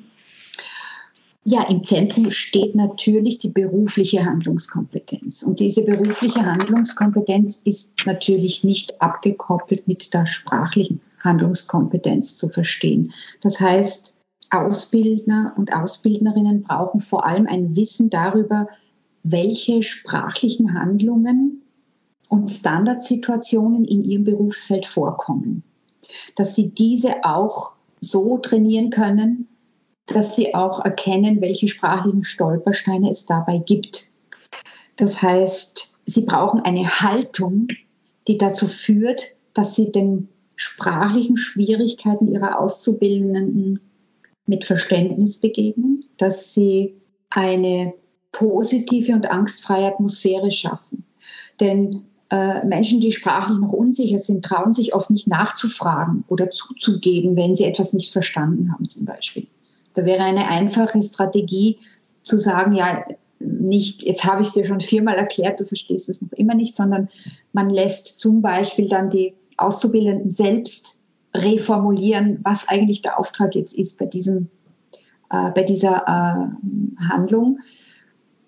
Ja, 1.49 1.69
im 1.69 1.85
Zentrum 1.85 2.31
steht 2.31 2.75
natürlich 2.75 3.39
die 3.39 3.51
berufliche 3.51 4.25
Handlungskompetenz. 4.25 5.45
Und 5.45 5.61
diese 5.61 5.85
berufliche 5.85 6.45
Handlungskompetenz 6.45 7.61
ist 7.65 7.93
natürlich 8.05 8.65
nicht 8.65 9.01
abgekoppelt 9.01 9.87
mit 9.87 10.13
der 10.13 10.27
sprachlichen 10.27 11.01
Handlungskompetenz 11.21 12.37
zu 12.37 12.49
verstehen. 12.49 13.13
Das 13.43 13.61
heißt, 13.61 14.17
Ausbildner 14.51 15.55
und 15.57 15.73
Ausbildnerinnen 15.73 16.63
brauchen 16.63 17.01
vor 17.01 17.27
allem 17.27 17.47
ein 17.47 17.77
Wissen 17.77 18.11
darüber, 18.11 18.69
welche 19.23 19.83
sprachlichen 19.83 20.75
Handlungen 20.75 21.63
und 22.29 22.51
Standardsituationen 22.51 23.85
in 23.85 24.03
ihrem 24.05 24.25
Berufsfeld 24.25 24.87
vorkommen. 24.87 25.63
Dass 26.35 26.55
sie 26.55 26.71
diese 26.71 27.25
auch 27.25 27.75
so 28.01 28.39
trainieren 28.39 28.91
können, 28.91 29.49
dass 30.07 30.37
sie 30.37 30.55
auch 30.55 30.85
erkennen, 30.85 31.41
welche 31.41 31.69
sprachlichen 31.69 32.23
Stolpersteine 32.23 33.11
es 33.11 33.27
dabei 33.27 33.59
gibt. 33.59 34.11
Das 34.97 35.21
heißt, 35.21 35.99
sie 36.07 36.23
brauchen 36.23 36.61
eine 36.61 37.01
Haltung, 37.01 37.69
die 38.29 38.39
dazu 38.39 38.67
führt, 38.67 39.35
dass 39.55 39.75
sie 39.75 39.93
den 39.93 40.29
sprachlichen 40.55 41.37
Schwierigkeiten 41.37 42.33
ihrer 42.33 42.61
Auszubildenden 42.61 43.81
mit 44.47 44.65
Verständnis 44.65 45.41
begegnen, 45.41 46.05
dass 46.17 46.55
sie 46.55 46.95
eine 47.31 47.93
positive 48.33 49.13
und 49.13 49.31
angstfreie 49.31 49.87
Atmosphäre 49.87 50.51
schaffen. 50.51 51.05
Denn 51.61 52.05
Menschen, 52.29 53.01
die 53.01 53.13
sprachlich 53.13 53.59
noch 53.59 53.73
unsicher 53.73 54.19
sind, 54.19 54.45
trauen 54.45 54.73
sich 54.73 54.95
oft 54.95 55.11
nicht 55.11 55.29
nachzufragen 55.29 56.25
oder 56.27 56.51
zuzugeben, 56.51 57.37
wenn 57.37 57.55
sie 57.55 57.65
etwas 57.65 57.93
nicht 57.93 58.13
verstanden 58.13 58.73
haben 58.73 58.89
zum 58.89 59.05
Beispiel. 59.05 59.47
Da 59.95 60.05
wäre 60.05 60.25
eine 60.25 60.49
einfache 60.49 61.01
Strategie 61.03 61.79
zu 62.25 62.39
sagen, 62.39 62.75
ja, 62.75 63.05
nicht, 63.39 64.03
jetzt 64.03 64.25
habe 64.25 64.43
ich 64.43 64.49
es 64.49 64.55
dir 64.55 64.65
schon 64.65 64.81
viermal 64.81 65.17
erklärt, 65.17 65.61
du 65.61 65.67
verstehst 65.67 66.09
es 66.09 66.23
noch 66.23 66.33
immer 66.33 66.55
nicht, 66.55 66.75
sondern 66.75 67.09
man 67.53 67.71
lässt 67.71 68.19
zum 68.19 68.43
Beispiel 68.43 68.89
dann 68.89 69.11
die 69.11 69.35
Auszubildenden 69.57 70.31
selbst 70.31 71.01
reformulieren, 71.35 72.41
was 72.43 72.69
eigentlich 72.69 73.03
der 73.03 73.19
Auftrag 73.19 73.55
jetzt 73.55 73.75
ist 73.75 73.99
bei, 73.99 74.07
diesem, 74.07 74.49
äh, 75.31 75.51
bei 75.51 75.63
dieser 75.63 76.03
äh, 76.07 77.05
Handlung 77.09 77.61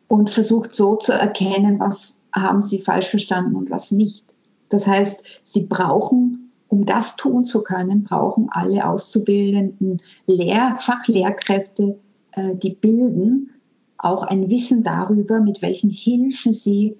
und 0.06 0.30
versucht 0.30 0.74
so 0.74 0.96
zu 0.96 1.12
erkennen, 1.12 1.78
was 1.78 2.17
haben 2.32 2.62
sie 2.62 2.80
falsch 2.80 3.08
verstanden 3.08 3.56
und 3.56 3.70
was 3.70 3.90
nicht. 3.90 4.24
Das 4.68 4.86
heißt, 4.86 5.40
sie 5.44 5.66
brauchen 5.66 6.48
um 6.68 6.84
das 6.84 7.16
tun 7.16 7.44
zu 7.44 7.62
können, 7.62 8.04
brauchen 8.04 8.48
alle 8.50 8.86
auszubildenden 8.86 10.02
Lehr 10.26 10.76
Fachlehrkräfte, 10.78 11.98
äh, 12.32 12.54
die 12.54 12.70
bilden, 12.70 13.50
auch 13.96 14.22
ein 14.22 14.48
Wissen 14.48 14.84
darüber, 14.84 15.40
mit 15.40 15.60
welchen 15.60 15.90
Hilfen 15.90 16.52
sie 16.52 16.96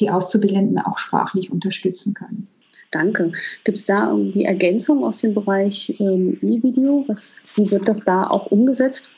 die 0.00 0.10
Auszubildenden 0.10 0.78
auch 0.78 0.98
sprachlich 0.98 1.52
unterstützen 1.52 2.14
können. 2.14 2.48
Danke. 2.90 3.32
Gibt 3.64 3.78
es 3.78 3.84
da 3.84 4.10
irgendwie 4.10 4.44
Ergänzungen 4.44 5.04
aus 5.04 5.18
dem 5.18 5.34
Bereich 5.34 5.98
ähm, 6.00 6.38
E-Video? 6.40 7.06
Wie 7.54 7.70
wird 7.70 7.88
das 7.88 8.04
da 8.04 8.26
auch 8.26 8.46
umgesetzt? 8.46 9.10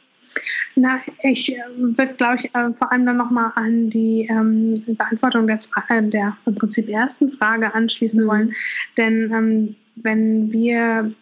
Na, 0.77 1.01
ich 1.23 1.55
äh, 1.55 1.63
würde, 1.77 2.15
glaube 2.15 2.37
ich, 2.37 2.47
äh, 2.55 2.73
vor 2.77 2.91
allem 2.91 3.07
dann 3.07 3.17
nochmal 3.17 3.53
an 3.55 3.91
die 3.91 4.27
ähm, 4.29 4.75
Beantwortung 4.87 5.47
der, 5.47 5.59
äh, 5.89 6.03
der 6.03 6.37
im 6.47 6.55
Prinzip 6.55 6.89
ersten 6.89 7.29
Frage 7.29 7.75
anschließen 7.75 8.25
mhm. 8.25 8.29
wollen. 8.29 8.55
Denn 8.97 9.33
ähm, 9.33 9.77
wenn 9.97 10.53
wir 10.53 11.15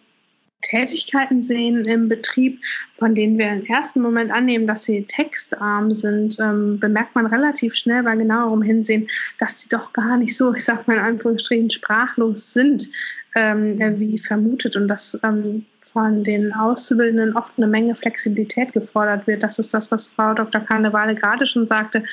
Tätigkeiten 0.63 1.43
sehen 1.43 1.83
im 1.85 2.09
Betrieb, 2.09 2.59
von 2.97 3.13
denen 3.13 3.37
wir 3.37 3.51
im 3.51 3.65
ersten 3.65 4.01
Moment 4.01 4.31
annehmen, 4.31 4.65
dass 4.65 4.85
sie 4.85 5.03
textarm 5.03 5.91
sind, 5.91 6.39
ähm, 6.39 6.79
bemerkt 6.79 7.13
man 7.15 7.25
relativ 7.27 7.75
schnell 7.75 8.03
bei 8.03 8.15
genauerem 8.15 8.61
Hinsehen, 8.61 9.07
dass 9.37 9.61
sie 9.61 9.69
doch 9.69 9.93
gar 9.93 10.17
nicht 10.17 10.35
so, 10.35 10.53
ich 10.53 10.63
sage 10.63 10.83
mal 10.87 10.97
in 10.97 11.03
Anführungsstrichen, 11.03 11.69
sprachlos 11.69 12.53
sind, 12.53 12.89
ähm, 13.35 13.99
wie 13.99 14.17
vermutet 14.17 14.75
und 14.75 14.87
dass 14.87 15.19
ähm, 15.23 15.65
von 15.81 16.23
den 16.23 16.53
Auszubildenden 16.53 17.35
oft 17.35 17.53
eine 17.57 17.67
Menge 17.67 17.95
Flexibilität 17.95 18.73
gefordert 18.73 19.27
wird. 19.27 19.43
Das 19.43 19.59
ist 19.59 19.73
das, 19.73 19.91
was 19.91 20.07
Frau 20.07 20.33
Dr. 20.33 20.61
Karnevale 20.61 21.15
gerade 21.15 21.45
schon 21.45 21.67
sagte. 21.67 22.03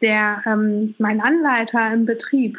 Der, 0.00 0.42
ähm, 0.46 0.94
mein 0.98 1.20
Anleiter 1.20 1.92
im 1.92 2.06
Betrieb 2.06 2.58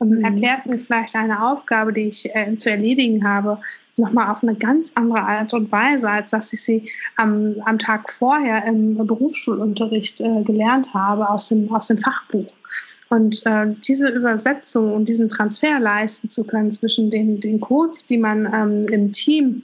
ähm, 0.00 0.10
mhm. 0.10 0.24
erklärt 0.24 0.66
mir 0.66 0.78
vielleicht 0.78 1.16
eine 1.16 1.42
Aufgabe, 1.50 1.92
die 1.92 2.08
ich 2.08 2.34
äh, 2.34 2.56
zu 2.56 2.70
erledigen 2.70 3.26
habe, 3.26 3.58
nochmal 3.96 4.30
auf 4.30 4.42
eine 4.42 4.54
ganz 4.54 4.92
andere 4.94 5.20
Art 5.20 5.54
und 5.54 5.72
Weise, 5.72 6.08
als 6.08 6.30
dass 6.30 6.52
ich 6.52 6.62
sie 6.62 6.90
am, 7.16 7.56
am 7.64 7.78
Tag 7.78 8.10
vorher 8.10 8.64
im 8.66 8.96
Berufsschulunterricht 9.06 10.20
äh, 10.20 10.42
gelernt 10.42 10.92
habe 10.92 11.28
aus 11.28 11.48
dem, 11.48 11.74
aus 11.74 11.88
dem 11.88 11.98
Fachbuch. 11.98 12.54
Und 13.08 13.44
äh, 13.46 13.74
diese 13.86 14.08
Übersetzung 14.08 14.92
und 14.92 15.08
diesen 15.08 15.28
Transfer 15.28 15.78
leisten 15.78 16.28
zu 16.28 16.44
können 16.44 16.70
zwischen 16.70 17.10
den, 17.10 17.40
den 17.40 17.60
Codes, 17.60 18.06
die 18.06 18.18
man 18.18 18.46
ähm, 18.52 18.82
im 18.92 19.12
Team 19.12 19.62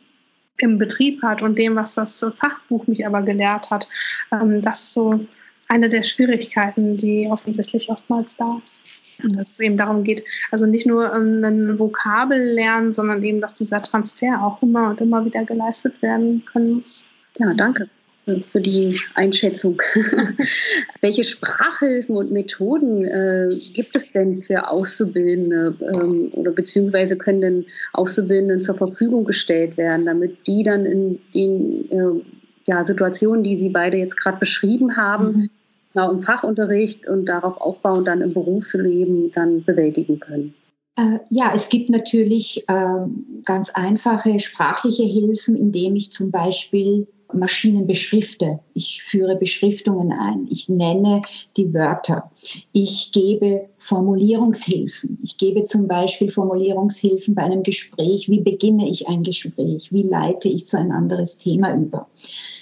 im 0.59 0.79
Betrieb 0.79 1.23
hat 1.23 1.43
und 1.43 1.59
dem, 1.59 1.75
was 1.75 1.95
das 1.95 2.25
Fachbuch 2.35 2.87
mich 2.87 3.05
aber 3.07 3.23
gelehrt 3.23 3.71
hat, 3.71 3.89
ähm, 4.31 4.63
das 4.63 4.85
ist 4.85 4.95
so 4.95 5.27
eine 5.69 5.89
der 5.89 6.03
Schwierigkeiten, 6.03 6.97
die 6.97 7.27
offensichtlich 7.29 7.89
oftmals 7.89 8.37
da 8.37 8.61
ist. 8.63 8.83
Und 9.25 9.37
dass 9.37 9.53
es 9.53 9.61
eben 9.61 9.77
darum 9.77 10.05
geht, 10.05 10.23
also 10.51 10.67
nicht 10.67 10.87
nur 10.87 11.13
ähm, 11.13 11.43
ein 11.45 11.79
Vokabel 11.79 12.39
lernen, 12.39 12.93
sondern 12.93 13.23
eben, 13.25 13.41
dass 13.41 13.55
dieser 13.55 13.83
Transfer 13.83 14.43
auch 14.43 14.63
immer 14.63 14.91
und 14.91 15.01
immer 15.01 15.25
wieder 15.25 15.45
geleistet 15.45 16.01
werden 16.03 16.45
können 16.45 16.81
muss. 16.81 17.07
Ja, 17.39 17.53
danke 17.55 17.89
für 18.25 18.61
die 18.61 18.97
Einschätzung. 19.15 19.83
Welche 21.01 21.25
Sprachhilfen 21.25 22.17
und 22.17 22.31
Methoden 22.31 23.05
äh, 23.05 23.49
gibt 23.73 23.97
es 23.97 24.13
denn 24.13 24.43
für 24.43 24.71
Auszubildende 24.71 25.77
ähm, 25.93 26.31
oder 26.33 26.53
beziehungsweise 26.53 27.17
können 27.17 27.41
denn 27.41 27.67
Auszubildenden 27.93 28.61
zur 28.61 28.77
Verfügung 28.77 29.25
gestellt 29.25 29.77
werden, 29.77 30.07
damit 30.07 30.47
die 30.47 30.63
dann 30.63 30.87
in 30.87 31.19
den 31.35 31.91
äh, 31.91 32.23
ja, 32.67 32.87
Situationen, 32.87 33.43
die 33.43 33.59
Sie 33.59 33.71
beide 33.71 33.97
jetzt 33.97 34.17
gerade 34.17 34.39
beschrieben 34.39 34.97
haben, 34.97 35.27
mhm. 35.27 35.51
genau, 35.93 36.13
im 36.13 36.23
Fachunterricht 36.23 37.09
und 37.09 37.27
darauf 37.27 37.61
aufbauen, 37.61 38.05
dann 38.05 38.21
im 38.21 38.33
Berufsleben 38.33 39.33
dann 39.33 39.65
bewältigen 39.65 40.21
können? 40.21 40.55
Äh, 40.97 41.19
ja, 41.31 41.53
es 41.55 41.71
gibt 41.71 41.91
natürlich 41.91 42.65
äh, 42.69 43.07
ganz 43.45 43.71
einfache 43.71 44.39
sprachliche 44.39 45.05
Hilfen, 45.05 45.57
indem 45.57 45.97
ich 45.97 46.13
zum 46.13 46.31
Beispiel 46.31 47.09
Maschinen 47.35 47.87
beschrifte. 47.87 48.61
Ich 48.75 49.03
führe 49.03 49.37
Beschriftungen 49.37 50.13
ein. 50.13 50.47
Ich 50.51 50.69
nenne 50.69 51.23
die 51.57 51.73
Wörter. 51.73 52.31
Ich 52.73 53.13
gebe 53.13 53.69
Formulierungshilfen. 53.79 55.19
Ich 55.23 55.39
gebe 55.39 55.65
zum 55.65 55.89
Beispiel 55.89 56.31
Formulierungshilfen 56.31 57.35
bei 57.35 57.43
einem 57.43 57.63
Gespräch. 57.63 58.29
Wie 58.29 58.41
beginne 58.41 58.89
ich 58.89 59.09
ein 59.09 59.23
Gespräch? 59.23 59.93
Wie 59.93 60.03
leite 60.03 60.49
ich 60.49 60.67
zu 60.67 60.79
ein 60.79 60.93
anderes 60.93 61.39
Thema 61.39 61.75
über? 61.75 62.09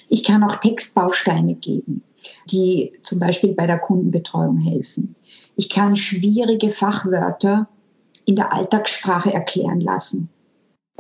Ich 0.09 0.25
kann 0.25 0.43
auch 0.43 0.57
Textbausteine 0.57 1.55
geben, 1.55 2.03
die 2.51 2.93
zum 3.03 3.19
Beispiel 3.19 3.55
bei 3.55 3.67
der 3.67 3.79
Kundenbetreuung 3.79 4.59
helfen. 4.59 5.15
Ich 5.57 5.69
kann 5.69 5.97
schwierige 5.97 6.71
Fachwörter 6.71 7.69
in 8.25 8.37
der 8.37 8.53
Alltagssprache 8.53 9.33
erklären 9.33 9.81
lassen 9.81 10.29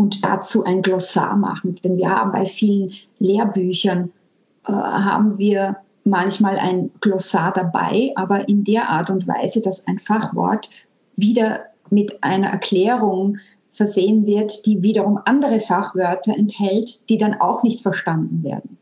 und 0.00 0.24
dazu 0.24 0.64
ein 0.64 0.80
Glossar 0.80 1.36
machen. 1.36 1.74
Denn 1.84 1.98
wir 1.98 2.08
haben 2.08 2.32
bei 2.32 2.46
vielen 2.46 2.94
Lehrbüchern, 3.18 4.10
äh, 4.66 4.72
haben 4.72 5.36
wir 5.36 5.76
manchmal 6.04 6.58
ein 6.58 6.90
Glossar 7.02 7.52
dabei, 7.52 8.12
aber 8.14 8.48
in 8.48 8.64
der 8.64 8.88
Art 8.88 9.10
und 9.10 9.28
Weise, 9.28 9.60
dass 9.60 9.86
ein 9.86 9.98
Fachwort 9.98 10.70
wieder 11.16 11.64
mit 11.90 12.24
einer 12.24 12.48
Erklärung 12.48 13.36
versehen 13.72 14.24
wird, 14.24 14.64
die 14.64 14.82
wiederum 14.82 15.20
andere 15.26 15.60
Fachwörter 15.60 16.34
enthält, 16.34 17.10
die 17.10 17.18
dann 17.18 17.38
auch 17.38 17.62
nicht 17.62 17.82
verstanden 17.82 18.42
werden. 18.42 18.78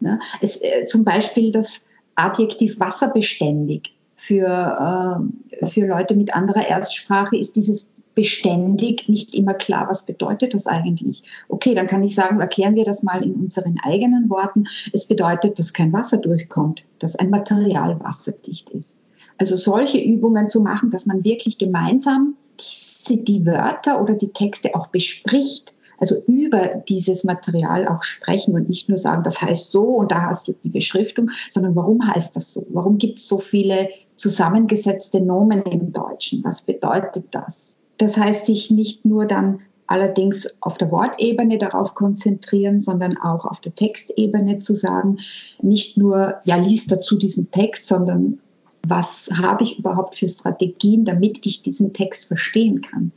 Ne? 0.00 0.20
Es, 0.40 0.56
äh, 0.62 0.86
zum 0.86 1.04
Beispiel 1.04 1.52
das 1.52 1.84
Adjektiv 2.14 2.80
wasserbeständig 2.80 3.94
für, 4.16 5.20
äh, 5.60 5.66
für 5.66 5.86
Leute 5.86 6.14
mit 6.14 6.34
anderer 6.34 6.66
Erstsprache 6.66 7.36
ist 7.36 7.56
dieses 7.56 7.88
beständig 8.14 9.08
nicht 9.08 9.34
immer 9.34 9.54
klar, 9.54 9.88
was 9.88 10.04
bedeutet 10.04 10.54
das 10.54 10.66
eigentlich. 10.66 11.22
Okay, 11.48 11.74
dann 11.74 11.86
kann 11.86 12.02
ich 12.02 12.14
sagen, 12.14 12.40
erklären 12.40 12.74
wir 12.74 12.84
das 12.84 13.02
mal 13.02 13.22
in 13.22 13.34
unseren 13.34 13.78
eigenen 13.82 14.28
Worten. 14.28 14.64
Es 14.92 15.06
bedeutet, 15.06 15.58
dass 15.58 15.72
kein 15.72 15.92
Wasser 15.92 16.18
durchkommt, 16.18 16.84
dass 16.98 17.16
ein 17.16 17.30
Material 17.30 18.00
wasserdicht 18.00 18.70
ist. 18.70 18.94
Also 19.38 19.56
solche 19.56 19.98
Übungen 19.98 20.50
zu 20.50 20.60
machen, 20.60 20.90
dass 20.90 21.06
man 21.06 21.24
wirklich 21.24 21.58
gemeinsam 21.58 22.34
diese, 22.60 23.22
die 23.22 23.46
Wörter 23.46 24.00
oder 24.00 24.14
die 24.14 24.32
Texte 24.32 24.74
auch 24.74 24.88
bespricht, 24.88 25.74
also 25.98 26.20
über 26.26 26.82
dieses 26.88 27.22
Material 27.24 27.86
auch 27.86 28.02
sprechen 28.02 28.54
und 28.54 28.68
nicht 28.68 28.88
nur 28.88 28.98
sagen, 28.98 29.22
das 29.22 29.40
heißt 29.40 29.70
so 29.70 29.84
und 29.84 30.10
da 30.10 30.22
hast 30.22 30.48
du 30.48 30.52
die 30.64 30.68
Beschriftung, 30.68 31.30
sondern 31.50 31.76
warum 31.76 32.04
heißt 32.04 32.34
das 32.34 32.54
so? 32.54 32.66
Warum 32.70 32.98
gibt 32.98 33.18
es 33.18 33.28
so 33.28 33.38
viele 33.38 33.88
zusammengesetzte 34.16 35.20
Nomen 35.20 35.62
im 35.62 35.92
Deutschen? 35.92 36.42
Was 36.42 36.62
bedeutet 36.62 37.26
das? 37.30 37.71
Das 37.98 38.16
heißt, 38.16 38.46
sich 38.46 38.70
nicht 38.70 39.04
nur 39.04 39.26
dann 39.26 39.60
allerdings 39.86 40.48
auf 40.60 40.78
der 40.78 40.90
Wortebene 40.90 41.58
darauf 41.58 41.94
konzentrieren, 41.94 42.80
sondern 42.80 43.18
auch 43.18 43.44
auf 43.44 43.60
der 43.60 43.74
Textebene 43.74 44.58
zu 44.58 44.74
sagen, 44.74 45.18
nicht 45.60 45.98
nur, 45.98 46.36
ja, 46.44 46.56
liest 46.56 46.90
dazu 46.90 47.18
diesen 47.18 47.50
Text, 47.50 47.86
sondern 47.86 48.38
was 48.86 49.28
habe 49.32 49.62
ich 49.62 49.78
überhaupt 49.78 50.16
für 50.16 50.28
Strategien, 50.28 51.04
damit 51.04 51.44
ich 51.44 51.62
diesen 51.62 51.92
Text 51.92 52.26
verstehen 52.26 52.80
kann? 52.80 53.12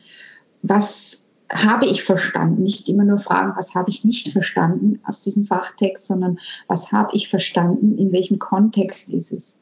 Was 0.61 1.27
habe 1.51 1.85
ich 1.85 2.03
verstanden? 2.03 2.63
Nicht 2.63 2.89
immer 2.89 3.03
nur 3.03 3.19
fragen, 3.19 3.53
was 3.55 3.75
habe 3.75 3.89
ich 3.89 4.03
nicht 4.03 4.29
verstanden 4.29 4.99
aus 5.05 5.21
diesem 5.21 5.43
Fachtext, 5.43 6.07
sondern 6.07 6.39
was 6.67 6.91
habe 6.91 7.15
ich 7.15 7.29
verstanden, 7.29 7.97
in 7.97 8.11
welchem 8.11 8.39
Kontext 8.39 9.09
ist 9.09 9.31
es? 9.31 9.57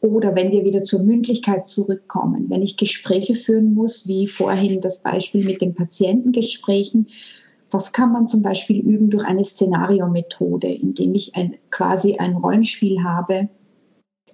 Oder 0.00 0.34
wenn 0.34 0.50
wir 0.50 0.64
wieder 0.64 0.84
zur 0.84 1.02
Mündlichkeit 1.02 1.68
zurückkommen, 1.68 2.50
wenn 2.50 2.62
ich 2.62 2.76
Gespräche 2.76 3.34
führen 3.34 3.74
muss, 3.74 4.06
wie 4.06 4.26
vorhin 4.26 4.80
das 4.80 5.00
Beispiel 5.00 5.44
mit 5.44 5.60
den 5.60 5.74
Patientengesprächen, 5.74 7.08
das 7.70 7.92
kann 7.92 8.12
man 8.12 8.28
zum 8.28 8.42
Beispiel 8.42 8.80
üben 8.80 9.10
durch 9.10 9.24
eine 9.24 9.44
Szenariomethode, 9.44 10.68
indem 10.68 11.14
ich 11.14 11.34
ein, 11.34 11.56
quasi 11.70 12.16
ein 12.16 12.36
Rollenspiel 12.36 13.02
habe 13.02 13.48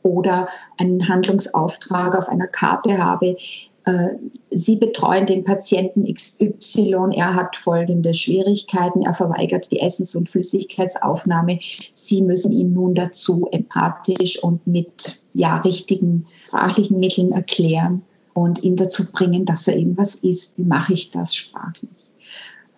oder 0.03 0.49
einen 0.79 1.09
Handlungsauftrag 1.09 2.17
auf 2.17 2.29
einer 2.29 2.47
Karte 2.47 2.99
habe. 2.99 3.37
Äh, 3.85 4.11
Sie 4.51 4.77
betreuen 4.77 5.27
den 5.27 5.45
Patienten 5.45 6.13
XY, 6.13 7.15
er 7.15 7.35
hat 7.35 7.57
folgende 7.57 8.15
Schwierigkeiten, 8.15 9.03
er 9.03 9.15
verweigert 9.15 9.73
die 9.73 9.81
Essens- 9.81 10.15
und 10.15 10.29
Flüssigkeitsaufnahme. 10.29 11.59
Sie 11.95 12.23
müssen 12.23 12.53
ihm 12.53 12.73
nun 12.73 12.95
dazu 12.95 13.49
empathisch 13.51 14.43
und 14.43 14.67
mit 14.67 15.23
ja, 15.35 15.59
richtigen 15.59 16.27
sprachlichen 16.47 17.01
Mitteln 17.01 17.33
erklären 17.33 18.03
und 18.35 18.63
ihn 18.63 18.77
dazu 18.77 19.11
bringen, 19.11 19.45
dass 19.45 19.67
er 19.67 19.77
eben 19.77 19.97
was 19.97 20.17
isst. 20.17 20.59
Wie 20.59 20.65
mache 20.65 20.93
ich 20.93 21.11
das 21.11 21.35
sprachlich? 21.35 21.91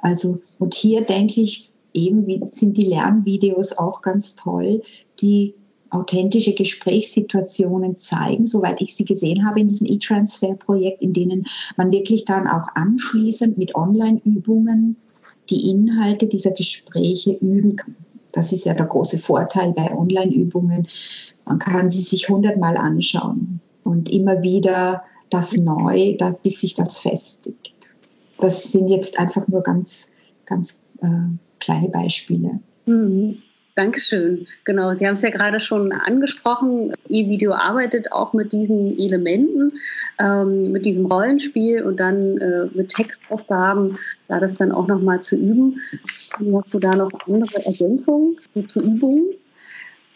Also, 0.00 0.40
und 0.58 0.74
hier 0.74 1.02
denke 1.02 1.40
ich, 1.40 1.72
eben 1.92 2.46
sind 2.48 2.76
die 2.76 2.84
Lernvideos 2.84 3.78
auch 3.78 4.02
ganz 4.02 4.36
toll, 4.36 4.82
die 5.20 5.54
authentische 5.94 6.54
Gesprächssituationen 6.54 7.98
zeigen, 7.98 8.46
soweit 8.46 8.80
ich 8.80 8.96
sie 8.96 9.04
gesehen 9.04 9.46
habe 9.46 9.60
in 9.60 9.68
diesem 9.68 9.86
E-Transfer-Projekt, 9.86 11.02
in 11.02 11.12
denen 11.12 11.44
man 11.76 11.92
wirklich 11.92 12.24
dann 12.24 12.48
auch 12.48 12.68
anschließend 12.74 13.56
mit 13.56 13.74
Online-Übungen 13.74 14.96
die 15.50 15.70
Inhalte 15.70 16.26
dieser 16.26 16.50
Gespräche 16.50 17.32
üben 17.32 17.76
kann. 17.76 17.96
Das 18.32 18.52
ist 18.52 18.64
ja 18.64 18.74
der 18.74 18.86
große 18.86 19.18
Vorteil 19.18 19.72
bei 19.72 19.94
Online-Übungen. 19.96 20.88
Man 21.44 21.58
kann 21.58 21.90
sie 21.90 22.00
sich 22.00 22.28
hundertmal 22.28 22.76
anschauen 22.76 23.60
und 23.84 24.10
immer 24.10 24.42
wieder 24.42 25.04
das 25.30 25.56
neu, 25.56 26.16
bis 26.42 26.60
sich 26.60 26.74
das 26.74 27.00
festigt. 27.00 27.72
Das 28.38 28.72
sind 28.72 28.88
jetzt 28.88 29.18
einfach 29.18 29.46
nur 29.46 29.62
ganz, 29.62 30.08
ganz 30.46 30.80
äh, 31.00 31.06
kleine 31.60 31.88
Beispiele. 31.88 32.58
Mhm. 32.86 33.38
Dankeschön. 33.76 34.46
Genau, 34.64 34.94
Sie 34.94 35.04
haben 35.04 35.14
es 35.14 35.22
ja 35.22 35.30
gerade 35.30 35.58
schon 35.58 35.90
angesprochen. 35.90 36.92
E-Video 37.08 37.52
arbeitet 37.54 38.12
auch 38.12 38.32
mit 38.32 38.52
diesen 38.52 38.96
Elementen, 38.96 39.72
ähm, 40.20 40.70
mit 40.70 40.84
diesem 40.84 41.06
Rollenspiel 41.06 41.82
und 41.82 41.98
dann 41.98 42.38
äh, 42.38 42.66
mit 42.72 42.90
Textaufgaben, 42.90 43.98
da 44.28 44.38
das 44.38 44.54
dann 44.54 44.70
auch 44.70 44.86
nochmal 44.86 45.22
zu 45.24 45.34
üben. 45.34 45.80
Hast 46.04 46.72
du 46.72 46.78
da 46.78 46.94
noch 46.94 47.10
andere 47.26 47.66
Ergänzungen 47.66 48.36
zu 48.68 48.80
Übungen? 48.80 49.24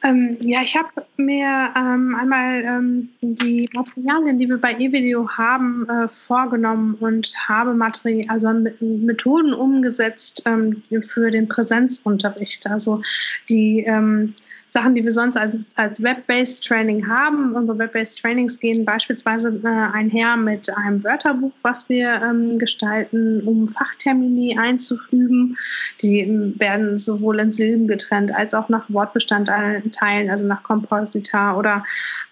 Ähm, 0.05 0.37
ja, 0.43 0.61
ich 0.63 0.77
habe 0.77 0.89
mir 1.17 1.73
ähm, 1.77 2.15
einmal 2.15 2.63
ähm, 2.65 3.09
die 3.21 3.69
Materialien, 3.73 4.39
die 4.39 4.49
wir 4.49 4.59
bei 4.59 4.75
eVideo 4.75 5.29
haben, 5.31 5.89
äh, 5.89 6.09
vorgenommen 6.09 6.95
und 7.01 7.35
habe 7.49 7.75
Materi 7.75 8.25
also 8.29 8.49
Methoden 8.81 9.53
umgesetzt 9.53 10.43
ähm, 10.47 10.83
für 11.03 11.31
den 11.31 11.49
Präsenzunterricht. 11.49 12.71
Also 12.71 13.03
die 13.49 13.81
ähm, 13.81 14.35
Sachen, 14.71 14.95
die 14.95 15.05
wir 15.05 15.13
sonst 15.13 15.37
als, 15.37 15.57
als 15.77 16.03
Web-Based 16.03 16.65
Training 16.65 17.09
haben. 17.09 17.53
Unsere 17.53 17.79
Web-Based 17.79 18.21
Trainings 18.21 18.61
gehen 18.61 18.85
beispielsweise 18.85 19.61
äh, 19.65 19.69
einher 19.69 20.37
mit 20.37 20.75
einem 20.77 21.03
Wörterbuch, 21.05 21.53
was 21.63 21.89
wir 21.89 22.21
ähm, 22.23 22.59
gestalten, 22.59 23.43
um 23.47 23.69
Fachtermini 23.69 24.59
einzufügen. 24.59 25.57
Die 26.03 26.21
ähm, 26.21 26.55
werden 26.59 26.99
sowohl 26.99 27.41
in 27.41 27.53
Silben 27.53 27.89
getrennt 27.89 28.35
als 28.35 28.55
auch 28.55 28.69
nach 28.69 28.85
Wortbestandteilen, 28.89 30.31
also 30.31 30.47
nach 30.47 30.63
Kompositar 30.63 31.57
oder 31.57 31.85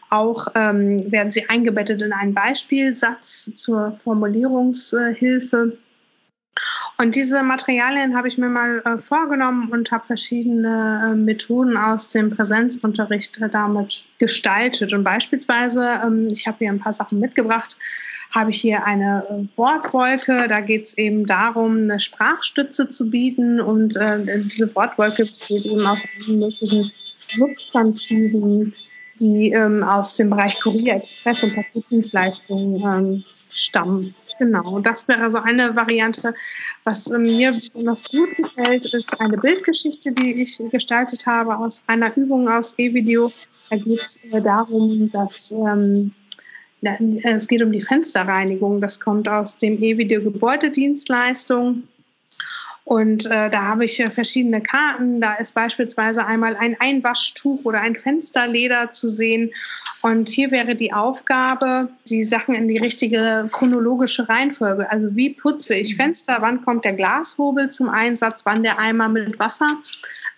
auch 0.08 0.48
ähm, 0.54 1.10
werden 1.10 1.32
sie 1.32 1.48
eingebettet 1.48 2.02
in 2.02 2.12
einen 2.12 2.34
Beispielsatz 2.34 3.50
zur 3.56 3.92
Formulierungshilfe. 3.92 5.78
Und 6.98 7.14
diese 7.14 7.42
Materialien 7.42 8.16
habe 8.16 8.28
ich 8.28 8.38
mir 8.38 8.48
mal 8.48 8.82
äh, 8.84 8.98
vorgenommen 8.98 9.68
und 9.70 9.90
habe 9.90 10.06
verschiedene 10.06 11.04
äh, 11.06 11.14
Methoden 11.14 11.76
aus 11.76 12.12
dem 12.12 12.30
Präsenzunterricht 12.30 13.40
äh, 13.40 13.50
damit 13.50 14.04
gestaltet. 14.18 14.92
Und 14.94 15.04
beispielsweise, 15.04 16.00
ähm, 16.02 16.28
ich 16.30 16.46
habe 16.46 16.58
hier 16.58 16.70
ein 16.70 16.80
paar 16.80 16.94
Sachen 16.94 17.20
mitgebracht, 17.20 17.76
habe 18.30 18.50
ich 18.50 18.60
hier 18.60 18.84
eine 18.84 19.24
äh, 19.28 19.58
Wortwolke. 19.58 20.48
Da 20.48 20.60
geht 20.60 20.84
es 20.84 20.96
eben 20.96 21.26
darum, 21.26 21.82
eine 21.82 22.00
Sprachstütze 22.00 22.88
zu 22.88 23.10
bieten. 23.10 23.60
Und 23.60 23.96
äh, 23.96 24.18
diese 24.38 24.74
Wortwolke 24.74 25.26
besteht 25.26 25.66
eben 25.66 25.86
aus 25.86 25.98
möglichen 26.26 26.90
Substantiven, 27.34 28.74
die 29.20 29.52
ähm, 29.52 29.82
aus 29.82 30.16
dem 30.16 30.30
Bereich 30.30 30.60
Kurier, 30.60 30.96
Express 30.96 31.42
und 31.42 31.54
Paketdienstleistungen 31.54 32.80
ähm, 32.82 33.24
stammen. 33.50 34.14
Genau, 34.38 34.80
das 34.80 35.08
wäre 35.08 35.30
so 35.30 35.38
eine 35.38 35.74
Variante. 35.76 36.34
Was 36.84 37.10
äh, 37.10 37.18
mir 37.18 37.52
besonders 37.52 38.04
gut 38.04 38.36
gefällt, 38.36 38.86
ist 38.92 39.18
eine 39.20 39.36
Bildgeschichte, 39.38 40.12
die 40.12 40.42
ich 40.42 40.60
gestaltet 40.70 41.26
habe 41.26 41.56
aus 41.56 41.82
einer 41.86 42.14
Übung 42.16 42.48
aus 42.48 42.78
E-Video. 42.78 43.32
Da 43.70 43.76
geht 43.76 44.00
es 44.00 44.18
äh, 44.30 44.42
darum, 44.42 45.10
dass 45.12 45.52
ähm, 45.52 46.12
es 47.22 47.48
geht 47.48 47.62
um 47.62 47.72
die 47.72 47.80
Fensterreinigung. 47.80 48.80
Das 48.80 49.00
kommt 49.00 49.28
aus 49.28 49.56
dem 49.56 49.82
E-Video 49.82 50.22
Gebäudedienstleistung. 50.22 51.84
Und 52.84 53.26
äh, 53.26 53.50
da 53.50 53.62
habe 53.62 53.84
ich 53.84 53.98
äh, 53.98 54.10
verschiedene 54.12 54.60
Karten. 54.60 55.20
Da 55.20 55.34
ist 55.34 55.54
beispielsweise 55.54 56.24
einmal 56.24 56.54
ein 56.56 56.76
Einwaschtuch 56.78 57.64
oder 57.64 57.80
ein 57.80 57.96
Fensterleder 57.96 58.92
zu 58.92 59.08
sehen. 59.08 59.52
Und 60.06 60.28
hier 60.28 60.52
wäre 60.52 60.76
die 60.76 60.92
Aufgabe, 60.92 61.88
die 62.08 62.22
Sachen 62.22 62.54
in 62.54 62.68
die 62.68 62.78
richtige 62.78 63.44
chronologische 63.50 64.28
Reihenfolge. 64.28 64.88
Also 64.88 65.16
wie 65.16 65.30
putze 65.30 65.74
ich 65.74 65.96
Fenster? 65.96 66.36
Wann 66.38 66.64
kommt 66.64 66.84
der 66.84 66.92
Glashobel 66.92 67.70
zum 67.70 67.88
Einsatz? 67.88 68.46
Wann 68.46 68.62
der 68.62 68.78
Eimer 68.78 69.08
mit 69.08 69.40
Wasser? 69.40 69.66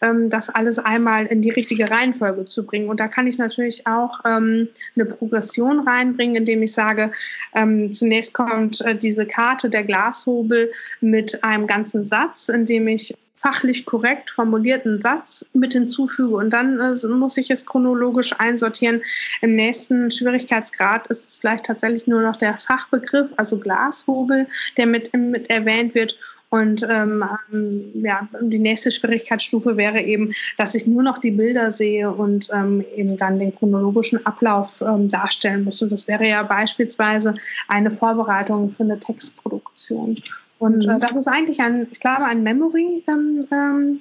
ähm, 0.01 0.31
das 0.31 0.49
alles 0.49 0.79
einmal 0.79 1.27
in 1.27 1.43
die 1.43 1.51
richtige 1.51 1.91
Reihenfolge 1.91 2.47
zu 2.47 2.65
bringen. 2.65 2.89
Und 2.89 3.01
da 3.01 3.09
kann 3.09 3.27
ich 3.27 3.37
natürlich 3.37 3.87
auch 3.87 4.21
ähm, 4.25 4.69
eine 4.95 5.05
Progression 5.05 5.81
reinbringen, 5.81 6.37
indem 6.37 6.63
ich 6.63 6.73
sage, 6.73 7.13
ähm, 7.55 7.93
zunächst 7.93 8.33
kommt 8.33 8.81
äh, 8.83 8.97
diese 8.97 9.27
Karte 9.27 9.69
der 9.69 9.85
Glashobel 9.85 10.73
mit 11.01 11.45
einem 11.45 11.67
ganzen 11.67 12.05
Satz, 12.05 12.49
in 12.49 12.65
dem 12.65 12.89
ich 12.89 13.19
fachlich 13.39 13.87
korrekt 13.87 14.31
formulierten 14.31 15.01
Satz 15.01 15.47
mit 15.53 15.73
hinzufüge 15.73 16.37
und 16.37 16.51
dann 16.51 16.81
äh, 16.81 17.07
muss 17.09 17.37
ich 17.37 17.51
es 17.51 17.65
chronologisch 17.65 18.35
einsortieren. 18.39 19.03
Im 19.41 19.55
nächsten 19.55 20.11
Schwierigkeitsgrad 20.11 21.07
ist 21.07 21.29
es 21.29 21.37
vielleicht 21.37 21.67
tatsächlich 21.67 22.07
nur 22.07 22.23
noch 22.23 22.37
der 22.37 22.59
Fachbegriff, 22.59 23.33
also 23.37 23.59
Glashobel, 23.59 24.47
der 24.77 24.87
mit, 24.87 25.15
mit 25.15 25.51
erwähnt 25.51 25.95
wird 25.95 26.19
und 26.51 26.87
ähm, 26.89 27.25
ähm, 27.53 27.91
ja, 27.95 28.27
die 28.41 28.59
nächste 28.59 28.91
Schwierigkeitsstufe 28.91 29.77
wäre 29.77 30.01
eben, 30.01 30.33
dass 30.57 30.75
ich 30.75 30.87
nur 30.87 31.03
noch 31.03 31.19
die 31.19 31.31
Bilder 31.31 31.71
sehe 31.71 32.11
und 32.11 32.49
ähm, 32.53 32.85
eben 32.97 33.17
dann 33.19 33.39
den 33.39 33.55
chronologischen 33.55 34.25
Ablauf 34.25 34.81
ähm, 34.81 35.11
darstellen 35.11 35.65
muss. 35.65 35.83
Und 35.83 35.93
das 35.93 36.09
wäre 36.09 36.27
ja 36.27 36.43
beispielsweise 36.43 37.35
eine 37.69 37.91
Vorbereitung 37.91 38.71
für 38.71 38.85
eine 38.85 38.99
Textproduktion. 38.99 40.23
Und 40.59 40.87
äh, 40.87 40.95
mhm. 40.95 41.01
das 41.01 41.17
ist 41.17 41.29
eigentlich 41.29 41.61
ein, 41.61 41.89
ich 41.91 42.01
glaube, 42.01 42.25
ein 42.25 42.43
Memory. 42.43 43.05
Ähm, 43.09 43.41
ähm, 43.51 44.01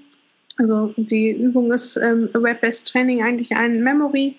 also 0.57 0.93
die 0.97 1.31
Übung 1.31 1.71
ist 1.71 1.97
ähm, 1.97 2.29
Web-Based 2.33 2.91
Training 2.91 3.23
eigentlich 3.23 3.55
ein 3.55 3.83
Memory. 3.83 4.35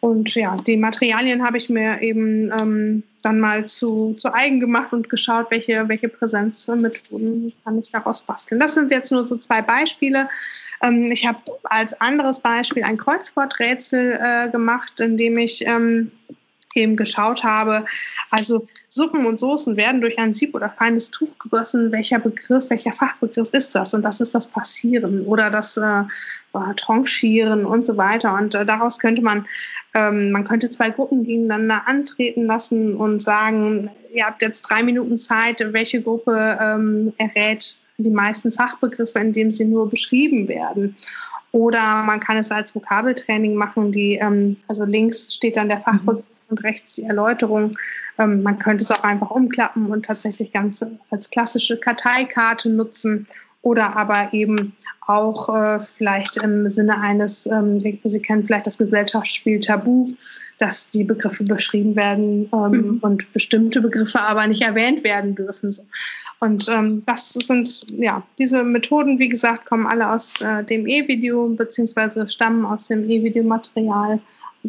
Und 0.00 0.34
ja, 0.34 0.56
die 0.56 0.76
Materialien 0.76 1.44
habe 1.44 1.56
ich 1.56 1.70
mir 1.70 2.00
eben 2.02 2.52
ähm, 2.60 3.02
dann 3.22 3.40
mal 3.40 3.64
zu, 3.64 4.14
zu 4.14 4.32
eigen 4.32 4.60
gemacht 4.60 4.92
und 4.92 5.08
geschaut, 5.08 5.50
welche, 5.50 5.88
welche 5.88 6.08
Präsenzmethoden 6.08 7.52
kann 7.64 7.78
ich 7.80 7.90
daraus 7.90 8.22
basteln. 8.22 8.60
Das 8.60 8.74
sind 8.74 8.90
jetzt 8.90 9.10
nur 9.10 9.26
so 9.26 9.36
zwei 9.36 9.62
Beispiele. 9.62 10.28
Ähm, 10.82 11.10
ich 11.10 11.26
habe 11.26 11.40
als 11.64 11.98
anderes 12.00 12.40
Beispiel 12.40 12.84
ein 12.84 12.98
Kreuzworträtsel 12.98 14.20
äh, 14.22 14.50
gemacht, 14.50 15.00
in 15.00 15.16
dem 15.16 15.38
ich 15.38 15.66
ähm, 15.66 16.12
eben 16.76 16.96
geschaut 16.96 17.44
habe. 17.44 17.84
Also 18.30 18.66
Suppen 18.88 19.26
und 19.26 19.38
Soßen 19.38 19.76
werden 19.76 20.00
durch 20.00 20.18
ein 20.18 20.32
Sieb 20.32 20.54
oder 20.54 20.68
feines 20.68 21.10
Tuch 21.10 21.38
gegossen. 21.38 21.92
Welcher 21.92 22.18
Begriff, 22.18 22.70
welcher 22.70 22.92
Fachbegriff 22.92 23.50
ist 23.52 23.74
das? 23.74 23.94
Und 23.94 24.02
das 24.02 24.20
ist 24.20 24.34
das 24.34 24.48
Passieren 24.48 25.26
oder 25.26 25.50
das 25.50 25.76
äh, 25.76 26.04
Tranchieren 26.76 27.66
und 27.66 27.84
so 27.84 27.96
weiter. 27.96 28.34
Und 28.34 28.54
äh, 28.54 28.64
daraus 28.64 28.98
könnte 28.98 29.22
man, 29.22 29.46
ähm, 29.94 30.30
man 30.30 30.44
könnte 30.44 30.70
zwei 30.70 30.90
Gruppen 30.90 31.24
gegeneinander 31.24 31.82
antreten 31.86 32.46
lassen 32.46 32.96
und 32.96 33.20
sagen, 33.20 33.90
ihr 34.14 34.24
habt 34.24 34.42
jetzt 34.42 34.62
drei 34.62 34.82
Minuten 34.82 35.18
Zeit, 35.18 35.62
welche 35.72 36.00
Gruppe 36.00 36.58
ähm, 36.60 37.12
errät 37.18 37.76
die 37.98 38.10
meisten 38.10 38.52
Fachbegriffe, 38.52 39.18
indem 39.18 39.50
sie 39.50 39.66
nur 39.66 39.88
beschrieben 39.88 40.48
werden. 40.48 40.96
Oder 41.52 42.02
man 42.02 42.20
kann 42.20 42.36
es 42.36 42.50
als 42.50 42.74
Vokabeltraining 42.74 43.54
machen, 43.54 43.92
die, 43.92 44.16
ähm, 44.16 44.56
also 44.68 44.84
links 44.84 45.34
steht 45.34 45.56
dann 45.56 45.68
der 45.68 45.80
Fachbegriff 45.80 46.24
und 46.48 46.62
rechts 46.64 46.94
die 46.94 47.04
Erläuterung. 47.04 47.72
Ähm, 48.18 48.42
man 48.42 48.58
könnte 48.58 48.84
es 48.84 48.90
auch 48.90 49.04
einfach 49.04 49.30
umklappen 49.30 49.86
und 49.86 50.06
tatsächlich 50.06 50.52
ganz 50.52 50.84
als 51.10 51.30
klassische 51.30 51.78
Karteikarte 51.78 52.70
nutzen 52.70 53.26
oder 53.66 53.96
aber 53.96 54.32
eben 54.32 54.74
auch 55.00 55.48
äh, 55.48 55.80
vielleicht 55.80 56.36
im 56.36 56.68
Sinne 56.68 57.00
eines, 57.00 57.46
ähm, 57.46 57.80
Sie 57.80 58.22
kennen 58.22 58.46
vielleicht 58.46 58.68
das 58.68 58.78
Gesellschaftsspiel 58.78 59.58
Tabu, 59.58 60.06
dass 60.58 60.88
die 60.90 61.02
Begriffe 61.02 61.42
beschrieben 61.42 61.96
werden 61.96 62.48
ähm, 62.52 62.70
mhm. 62.70 62.98
und 63.02 63.32
bestimmte 63.32 63.80
Begriffe 63.80 64.20
aber 64.20 64.46
nicht 64.46 64.62
erwähnt 64.62 65.02
werden 65.02 65.34
dürfen. 65.34 65.74
Und 66.38 66.68
ähm, 66.68 67.02
das 67.06 67.32
sind, 67.32 67.86
ja, 67.98 68.22
diese 68.38 68.62
Methoden, 68.62 69.18
wie 69.18 69.28
gesagt, 69.28 69.66
kommen 69.66 69.86
alle 69.86 70.12
aus 70.12 70.40
äh, 70.40 70.62
dem 70.62 70.86
E-Video 70.86 71.48
beziehungsweise 71.48 72.28
stammen 72.28 72.64
aus 72.64 72.86
dem 72.86 73.10
E-Video-Material 73.10 74.20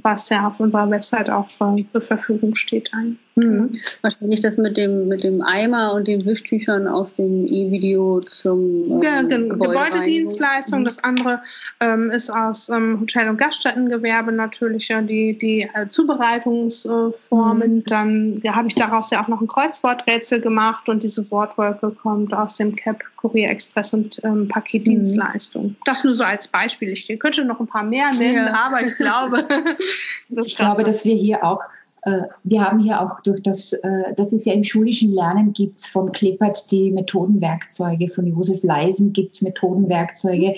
was 0.03 0.29
ja 0.29 0.47
auf 0.47 0.59
unserer 0.59 0.89
Website 0.89 1.29
auch 1.29 1.49
äh, 1.59 1.83
zur 1.91 2.01
Verfügung 2.01 2.55
steht, 2.55 2.93
ein. 2.93 3.17
Mhm. 3.37 3.79
Wahrscheinlich 4.01 4.41
das 4.41 4.57
mit 4.57 4.77
dem, 4.77 5.07
mit 5.07 5.23
dem 5.23 5.43
Eimer 5.43 5.93
und 5.93 6.07
den 6.07 6.25
Wischtüchern 6.25 6.87
aus 6.87 7.13
dem 7.13 7.45
E-Video 7.45 8.19
zum 8.19 8.93
ähm, 8.93 9.01
ja, 9.01 9.21
Gebäudedienstleistung. 9.21 10.79
Mhm. 10.79 10.85
Das 10.85 11.03
andere 11.03 11.41
ähm, 11.79 12.09
ist 12.09 12.31
aus 12.31 12.69
ähm, 12.69 12.99
Hotel- 12.99 13.29
und 13.29 13.37
Gaststättengewerbe 13.37 14.31
natürlich 14.31 14.87
ja 14.87 15.03
die, 15.03 15.37
die 15.37 15.69
äh, 15.73 15.87
Zubereitungsformen. 15.87 17.75
Mhm. 17.75 17.83
Dann 17.83 18.39
ja, 18.41 18.55
habe 18.55 18.69
ich 18.69 18.75
daraus 18.75 19.11
ja 19.11 19.23
auch 19.23 19.27
noch 19.27 19.41
ein 19.41 19.47
Kreuzworträtsel 19.47 20.41
gemacht 20.41 20.89
und 20.89 21.03
diese 21.03 21.29
Wortwolke 21.29 21.91
kommt 21.91 22.33
aus 22.33 22.55
dem 22.57 22.75
CAP 22.75 23.03
Kurier 23.17 23.49
Express 23.49 23.93
und 23.93 24.19
ähm, 24.23 24.47
Paketdienstleistung. 24.47 25.63
Mhm. 25.63 25.75
Das 25.85 26.03
nur 26.03 26.15
so 26.15 26.23
als 26.23 26.47
Beispiel. 26.47 26.89
Ich 26.89 27.07
könnte 27.19 27.45
noch 27.45 27.59
ein 27.59 27.67
paar 27.67 27.83
mehr 27.83 28.11
nennen, 28.13 28.47
ja. 28.47 28.65
aber 28.65 28.83
ich 28.83 28.95
glaube, 28.95 29.45
ich 30.29 30.55
glaube, 30.55 30.83
dass 30.83 31.03
wir 31.05 31.15
hier 31.15 31.43
auch 31.43 31.61
äh, 32.03 32.21
wir 32.43 32.63
haben 32.63 32.79
hier 32.79 33.01
auch 33.01 33.19
durch 33.21 33.41
das, 33.41 33.73
äh, 33.73 34.13
das 34.15 34.31
ist 34.31 34.45
ja 34.45 34.53
im 34.53 34.63
schulischen 34.63 35.11
Lernen 35.11 35.51
gibt 35.51 35.79
es 35.79 35.87
von 35.87 36.11
Klippert 36.11 36.71
die 36.71 36.91
Methodenwerkzeuge, 36.91 38.09
von 38.09 38.27
Josef 38.27 38.63
Leisen 38.63 39.13
gibt 39.13 39.35
es 39.35 39.41
Methodenwerkzeuge. 39.41 40.53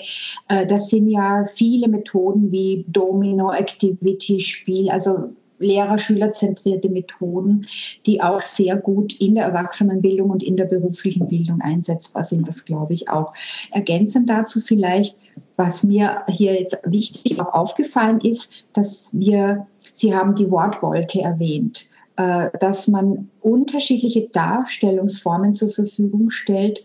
Äh, 0.48 0.66
das 0.66 0.90
sind 0.90 1.08
ja 1.08 1.44
viele 1.46 1.88
Methoden 1.88 2.52
wie 2.52 2.84
Domino, 2.88 3.52
Activity, 3.52 4.38
Spiel, 4.40 4.90
also 4.90 5.30
Lehrer-Schüler-zentrierte 5.60 6.90
Methoden, 6.90 7.66
die 8.06 8.20
auch 8.20 8.40
sehr 8.40 8.76
gut 8.76 9.14
in 9.20 9.36
der 9.36 9.44
Erwachsenenbildung 9.44 10.30
und 10.30 10.42
in 10.42 10.56
der 10.56 10.64
beruflichen 10.64 11.28
Bildung 11.28 11.60
einsetzbar 11.60 12.24
sind. 12.24 12.48
Das 12.48 12.64
glaube 12.64 12.94
ich 12.94 13.08
auch. 13.08 13.32
Ergänzend 13.70 14.28
dazu 14.28 14.60
vielleicht, 14.60 15.18
was 15.56 15.84
mir 15.84 16.22
hier 16.28 16.58
jetzt 16.58 16.78
wichtig 16.84 17.40
auch 17.40 17.52
aufgefallen 17.52 18.20
ist, 18.20 18.64
dass 18.72 19.10
wir, 19.12 19.66
Sie 19.80 20.14
haben 20.14 20.34
die 20.34 20.50
Wortwolke 20.50 21.20
erwähnt 21.20 21.90
äh, 22.16 22.50
dass 22.58 22.88
man 22.88 23.30
unterschiedliche 23.40 24.28
Darstellungsformen 24.28 25.54
zur 25.54 25.70
Verfügung 25.70 26.30
stellt, 26.30 26.84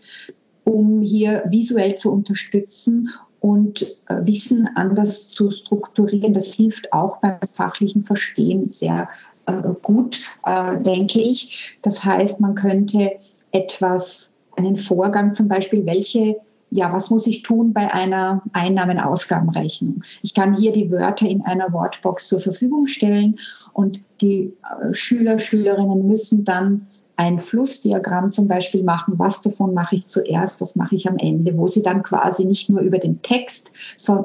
um 0.64 1.02
hier 1.02 1.44
visuell 1.48 1.94
zu 1.96 2.12
unterstützen 2.12 3.10
und 3.46 3.82
äh, 4.08 4.26
Wissen 4.26 4.68
anders 4.74 5.28
zu 5.28 5.52
strukturieren. 5.52 6.34
Das 6.34 6.52
hilft 6.52 6.92
auch 6.92 7.18
beim 7.18 7.38
fachlichen 7.42 8.02
Verstehen 8.02 8.72
sehr 8.72 9.08
äh, 9.46 9.62
gut, 9.82 10.22
äh, 10.44 10.76
denke 10.78 11.20
ich. 11.20 11.78
Das 11.82 12.04
heißt, 12.04 12.40
man 12.40 12.56
könnte 12.56 13.12
etwas, 13.52 14.34
einen 14.56 14.74
Vorgang 14.74 15.32
zum 15.32 15.46
Beispiel, 15.46 15.86
welche 15.86 16.36
ja, 16.72 16.92
was 16.92 17.10
muss 17.10 17.28
ich 17.28 17.42
tun 17.42 17.72
bei 17.72 17.94
einer 17.94 18.42
Einnahmen-Ausgabenrechnung? 18.52 20.02
Ich 20.24 20.34
kann 20.34 20.56
hier 20.56 20.72
die 20.72 20.90
Wörter 20.90 21.28
in 21.28 21.42
einer 21.42 21.72
Wortbox 21.72 22.26
zur 22.26 22.40
Verfügung 22.40 22.88
stellen 22.88 23.36
und 23.72 24.02
die 24.20 24.52
Schüler, 24.90 25.38
Schülerinnen 25.38 26.08
müssen 26.08 26.44
dann 26.44 26.88
ein 27.16 27.38
Flussdiagramm 27.38 28.30
zum 28.30 28.46
Beispiel 28.46 28.82
machen, 28.82 29.14
was 29.16 29.40
davon 29.40 29.72
mache 29.72 29.96
ich 29.96 30.06
zuerst, 30.06 30.60
was 30.60 30.76
mache 30.76 30.96
ich 30.96 31.08
am 31.08 31.16
Ende, 31.16 31.56
wo 31.56 31.66
sie 31.66 31.82
dann 31.82 32.02
quasi 32.02 32.44
nicht 32.44 32.68
nur 32.68 32.80
über 32.80 32.98
den 32.98 33.22
Text 33.22 33.72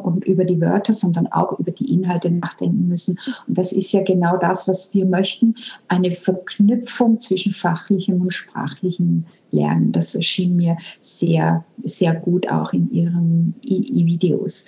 und 0.04 0.26
über 0.26 0.44
die 0.44 0.60
Wörter, 0.60 0.92
sondern 0.92 1.28
auch 1.28 1.58
über 1.58 1.72
die 1.72 1.94
Inhalte 1.94 2.30
nachdenken 2.30 2.88
müssen. 2.88 3.18
Und 3.48 3.58
das 3.58 3.72
ist 3.72 3.94
ja 3.94 4.04
genau 4.04 4.38
das, 4.38 4.68
was 4.68 4.94
wir 4.94 5.06
möchten, 5.06 5.56
eine 5.88 6.12
Verknüpfung 6.12 7.20
zwischen 7.20 7.54
fachlichem 7.54 8.22
und 8.22 8.34
sprachlichem 8.34 9.26
Lernen. 9.52 9.92
Das 9.92 10.14
erschien 10.14 10.56
mir 10.58 10.78
sehr, 11.00 11.64
sehr 11.84 12.16
gut 12.16 12.50
auch 12.50 12.74
in 12.74 12.92
Ihren 12.92 13.56
E-Videos. 13.64 14.66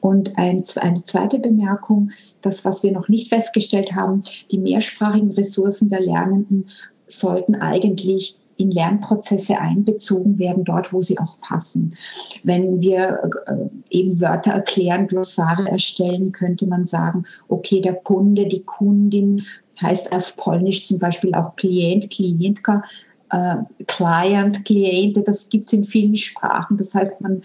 Und 0.00 0.38
ein, 0.38 0.64
eine 0.76 1.04
zweite 1.04 1.38
Bemerkung, 1.38 2.10
das, 2.42 2.64
was 2.64 2.82
wir 2.82 2.92
noch 2.92 3.08
nicht 3.08 3.28
festgestellt 3.28 3.92
haben, 3.94 4.22
die 4.50 4.58
mehrsprachigen 4.58 5.32
Ressourcen 5.32 5.90
der 5.90 6.00
Lernenden 6.00 6.68
sollten 7.06 7.54
eigentlich 7.54 8.38
in 8.58 8.70
Lernprozesse 8.70 9.58
einbezogen 9.60 10.38
werden, 10.38 10.64
dort, 10.64 10.92
wo 10.92 11.02
sie 11.02 11.18
auch 11.18 11.40
passen. 11.40 11.94
Wenn 12.42 12.80
wir 12.80 13.20
äh, 13.46 13.96
eben 13.96 14.20
Wörter 14.20 14.52
erklären, 14.52 15.06
Glossare 15.06 15.68
erstellen, 15.68 16.32
könnte 16.32 16.66
man 16.66 16.86
sagen, 16.86 17.24
okay, 17.48 17.80
der 17.80 17.94
Kunde, 17.94 18.46
die 18.46 18.62
Kundin 18.62 19.42
heißt 19.82 20.12
auf 20.12 20.36
Polnisch 20.36 20.86
zum 20.86 20.98
Beispiel 20.98 21.34
auch 21.34 21.54
Klient, 21.56 22.10
Klientka, 22.10 22.82
äh, 23.30 23.56
Client, 23.86 24.64
Kliente, 24.64 25.22
das 25.22 25.48
gibt 25.48 25.68
es 25.68 25.74
in 25.74 25.84
vielen 25.84 26.16
Sprachen. 26.16 26.78
Das 26.78 26.94
heißt, 26.94 27.20
man 27.20 27.42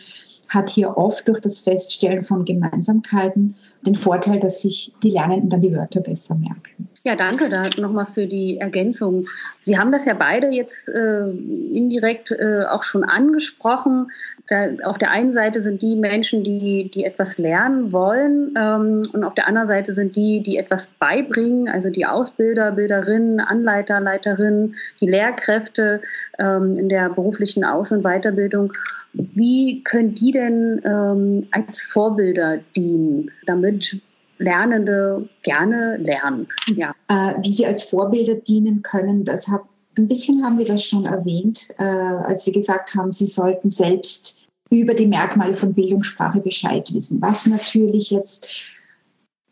hat 0.47 0.69
hier 0.69 0.97
oft 0.97 1.27
durch 1.27 1.39
das 1.39 1.61
Feststellen 1.61 2.23
von 2.23 2.45
Gemeinsamkeiten 2.45 3.55
den 3.85 3.95
Vorteil, 3.95 4.39
dass 4.39 4.61
sich 4.61 4.93
die 5.03 5.09
Lernenden 5.09 5.49
dann 5.49 5.61
die 5.61 5.73
Wörter 5.73 6.01
besser 6.01 6.35
merken. 6.35 6.87
Ja, 7.03 7.15
danke 7.15 7.49
da 7.49 7.63
nochmal 7.79 8.05
für 8.05 8.27
die 8.27 8.59
Ergänzung. 8.59 9.25
Sie 9.59 9.79
haben 9.79 9.91
das 9.91 10.05
ja 10.05 10.13
beide 10.13 10.49
jetzt 10.49 10.87
äh, 10.87 11.29
indirekt 11.31 12.29
äh, 12.29 12.65
auch 12.69 12.83
schon 12.83 13.03
angesprochen. 13.03 14.11
Da, 14.47 14.67
auf 14.83 14.99
der 14.99 15.09
einen 15.09 15.33
Seite 15.33 15.63
sind 15.63 15.81
die 15.81 15.95
Menschen, 15.95 16.43
die, 16.43 16.91
die 16.93 17.03
etwas 17.03 17.39
lernen 17.39 17.91
wollen 17.91 18.53
ähm, 18.55 19.01
und 19.13 19.23
auf 19.23 19.33
der 19.33 19.47
anderen 19.47 19.67
Seite 19.67 19.95
sind 19.95 20.15
die, 20.15 20.41
die 20.41 20.57
etwas 20.57 20.91
beibringen, 20.99 21.67
also 21.67 21.89
die 21.89 22.05
Ausbilder, 22.05 22.73
Bilderinnen, 22.73 23.39
Anleiter, 23.39 23.99
Leiterinnen, 23.99 24.75
die 24.99 25.07
Lehrkräfte 25.07 26.01
ähm, 26.37 26.75
in 26.75 26.87
der 26.87 27.09
beruflichen 27.09 27.63
Aus- 27.63 27.91
und 27.91 28.03
Weiterbildung. 28.03 28.73
Wie 29.13 29.83
können 29.83 30.13
die 30.13 30.31
denn 30.31 30.81
ähm, 30.85 31.47
als 31.49 31.81
Vorbilder 31.81 32.59
dienen, 32.75 33.31
damit 33.47 33.99
Lernende 34.41 35.29
gerne 35.43 35.97
lernen. 35.97 36.47
Ja. 36.75 36.91
Äh, 37.07 37.35
wie 37.41 37.53
sie 37.53 37.65
als 37.65 37.83
Vorbilder 37.83 38.35
dienen 38.35 38.81
können, 38.81 39.23
das 39.23 39.47
hat, 39.47 39.61
ein 39.97 40.07
bisschen 40.07 40.43
haben 40.43 40.57
wir 40.57 40.65
das 40.65 40.83
schon 40.83 41.05
erwähnt, 41.05 41.69
äh, 41.77 41.83
als 41.83 42.45
wir 42.45 42.53
gesagt 42.53 42.95
haben, 42.95 43.11
sie 43.11 43.25
sollten 43.25 43.69
selbst 43.69 44.47
über 44.69 44.93
die 44.93 45.07
Merkmale 45.07 45.53
von 45.53 45.73
Bildungssprache 45.73 46.39
Bescheid 46.39 46.93
wissen. 46.93 47.21
Was 47.21 47.45
natürlich 47.45 48.09
jetzt 48.09 48.47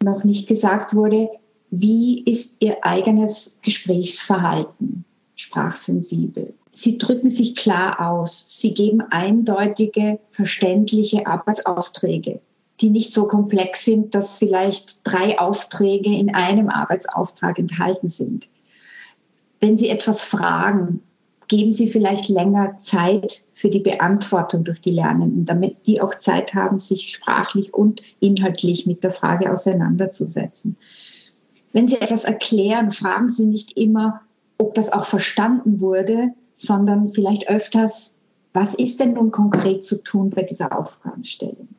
noch 0.01 0.23
nicht 0.23 0.47
gesagt 0.47 0.95
wurde, 0.95 1.29
wie 1.71 2.23
ist 2.23 2.57
ihr 2.61 2.77
eigenes 2.83 3.59
Gesprächsverhalten 3.61 5.05
sprachsensibel? 5.35 6.53
Sie 6.71 6.97
drücken 6.97 7.29
sich 7.29 7.55
klar 7.55 7.99
aus. 7.99 8.45
Sie 8.59 8.73
geben 8.73 9.01
eindeutige, 9.01 10.19
verständliche 10.29 11.27
Arbeitsaufträge 11.27 12.39
die 12.81 12.89
nicht 12.89 13.13
so 13.13 13.27
komplex 13.27 13.85
sind, 13.85 14.15
dass 14.15 14.39
vielleicht 14.39 15.01
drei 15.03 15.39
Aufträge 15.39 16.09
in 16.09 16.33
einem 16.33 16.69
Arbeitsauftrag 16.69 17.59
enthalten 17.59 18.09
sind. 18.09 18.47
Wenn 19.59 19.77
Sie 19.77 19.89
etwas 19.89 20.23
fragen, 20.23 21.01
geben 21.49 21.71
Sie 21.71 21.89
vielleicht 21.89 22.29
länger 22.29 22.79
Zeit 22.79 23.41
für 23.53 23.69
die 23.69 23.79
Beantwortung 23.79 24.63
durch 24.63 24.79
die 24.79 24.91
Lernenden, 24.91 25.45
damit 25.45 25.87
die 25.87 25.99
auch 25.99 26.15
Zeit 26.15 26.53
haben, 26.53 26.79
sich 26.79 27.11
sprachlich 27.11 27.73
und 27.73 28.01
inhaltlich 28.19 28.85
mit 28.85 29.03
der 29.03 29.11
Frage 29.11 29.51
auseinanderzusetzen. 29.51 30.77
Wenn 31.73 31.87
Sie 31.87 31.99
etwas 31.99 32.23
erklären, 32.23 32.91
fragen 32.91 33.27
Sie 33.27 33.45
nicht 33.45 33.75
immer, 33.75 34.21
ob 34.57 34.75
das 34.75 34.91
auch 34.91 35.05
verstanden 35.05 35.81
wurde, 35.81 36.29
sondern 36.55 37.11
vielleicht 37.11 37.47
öfters, 37.49 38.13
was 38.53 38.73
ist 38.73 38.99
denn 38.99 39.13
nun 39.13 39.31
konkret 39.31 39.85
zu 39.85 40.03
tun 40.03 40.29
bei 40.29 40.43
dieser 40.43 40.77
Aufgabenstellung, 40.77 41.69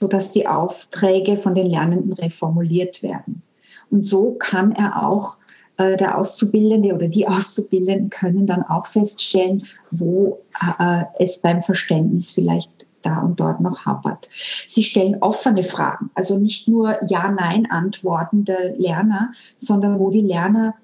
sodass 0.00 0.32
die 0.32 0.46
Aufträge 0.46 1.36
von 1.36 1.54
den 1.54 1.66
Lernenden 1.66 2.12
reformuliert 2.14 3.02
werden. 3.02 3.42
Und 3.90 4.04
so 4.04 4.32
kann 4.32 4.72
er 4.72 5.06
auch 5.06 5.36
äh, 5.76 5.96
der 5.96 6.18
Auszubildende 6.18 6.94
oder 6.94 7.08
die 7.08 7.28
Auszubildenden 7.28 8.10
können 8.10 8.46
dann 8.46 8.62
auch 8.62 8.86
feststellen, 8.86 9.66
wo 9.90 10.40
äh, 10.78 11.04
es 11.18 11.38
beim 11.38 11.60
Verständnis 11.60 12.32
vielleicht 12.32 12.70
da 13.02 13.20
und 13.20 13.40
dort 13.40 13.60
noch 13.60 13.86
hapert. 13.86 14.28
Sie 14.68 14.82
stellen 14.82 15.16
offene 15.22 15.62
Fragen, 15.62 16.10
also 16.14 16.38
nicht 16.38 16.68
nur 16.68 16.98
Ja-Nein-Antworten 17.08 18.44
der 18.44 18.76
Lerner, 18.76 19.32
sondern 19.58 19.98
wo 19.98 20.10
die 20.10 20.20
Lerner 20.20 20.74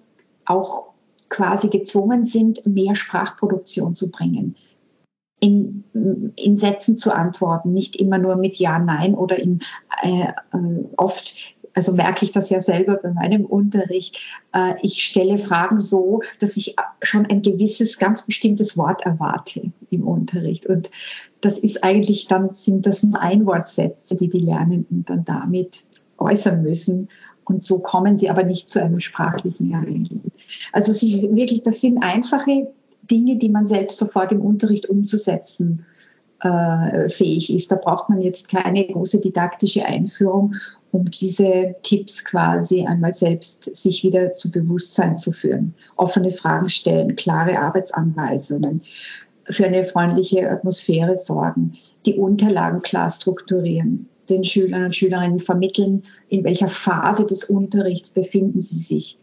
auch 0.47 0.85
quasi 1.29 1.69
gezwungen 1.69 2.25
sind, 2.25 2.65
mehr 2.67 2.95
Sprachproduktion 2.95 3.95
zu 3.95 4.11
bringen. 4.11 4.57
In, 5.39 5.85
in 6.37 6.57
Sätzen 6.57 6.97
zu 6.97 7.15
antworten, 7.15 7.75
nicht 7.75 7.97
immer 7.97 8.17
nur 8.17 8.37
mit 8.37 8.57
Ja, 8.57 8.79
Nein 8.79 9.15
oder 9.15 9.39
in 9.39 9.61
äh, 10.03 10.29
äh 10.53 10.85
oft 10.97 11.57
also 11.77 11.93
merke 11.93 12.25
ich 12.25 12.33
das 12.33 12.49
ja 12.49 12.63
selber 12.63 12.97
bei 12.97 13.13
meinem 13.13 13.45
Unterricht. 13.45 14.19
Äh, 14.53 14.75
ich 14.81 15.05
stelle 15.05 15.37
Fragen 15.37 15.79
so, 15.79 16.23
dass 16.41 16.57
ich 16.57 16.75
schon 17.03 17.27
ein 17.27 17.43
gewisses, 17.43 17.99
ganz 17.99 18.25
bestimmtes 18.25 18.79
Wort 18.79 19.03
erwarte 19.03 19.73
im 19.91 20.09
Unterricht. 20.09 20.65
Und 20.65 20.91
das 21.43 21.59
ist 21.59 21.85
eigentlich 21.85 22.29
dann, 22.29 22.55
sind 22.55 22.87
das 22.87 23.03
nur 23.03 23.21
Einwortsätze, 23.21 24.17
die 24.17 24.31
die 24.31 24.41
Lernenden 24.41 25.05
dann 25.05 25.27
damit 25.27 25.85
äußern 26.17 26.63
müssen. 26.63 27.09
Und 27.45 27.63
so 27.63 27.79
kommen 27.81 28.17
sie 28.17 28.31
aber 28.31 28.43
nicht 28.43 28.71
zu 28.71 28.83
einem 28.83 28.99
sprachlichen 28.99 29.71
Erlangen. 29.71 30.33
Also 30.73 30.95
sie 30.95 31.29
wirklich, 31.31 31.63
das 31.63 31.83
sind 31.83 32.03
einfache 32.03 32.73
Dinge, 33.11 33.37
die 33.37 33.49
man 33.49 33.67
selbst 33.67 33.99
sofort 33.99 34.33
im 34.33 34.41
Unterricht 34.41 34.89
umzusetzen 34.89 35.85
äh, 36.41 37.09
fähig 37.09 37.53
ist. 37.53 37.73
Da 37.73 37.77
braucht 37.77 38.09
man 38.09 38.21
jetzt 38.21 38.49
keine 38.49 38.87
große 38.87 39.21
didaktische 39.21 39.87
Einführung, 39.87 40.55
um 40.93 41.05
diese 41.07 41.77
Tipps 41.83 42.25
quasi 42.25 42.85
einmal 42.85 43.15
selbst 43.15 43.75
sich 43.77 44.03
wieder 44.03 44.35
zu 44.35 44.51
Bewusstsein 44.51 45.19
zu 45.19 45.33
führen. 45.33 45.75
Offene 45.97 46.31
Fragen 46.31 46.69
stellen, 46.69 47.17
klare 47.17 47.59
Arbeitsanweisungen, 47.59 48.83
für 49.49 49.67
eine 49.67 49.85
freundliche 49.85 50.51
Atmosphäre 50.51 51.17
sorgen, 51.17 51.75
die 52.05 52.15
Unterlagen 52.15 52.83
klar 52.83 53.11
strukturieren, 53.11 54.09
den 54.29 54.43
Schülern 54.43 54.85
und 54.85 54.97
Schülerinnen 54.97 55.39
vermitteln, 55.39 56.03
in 56.29 56.43
welcher 56.45 56.69
Phase 56.69 57.27
des 57.27 57.45
Unterrichts 57.45 58.11
befinden 58.11 58.61
sie 58.61 58.79
sich. 58.79 59.19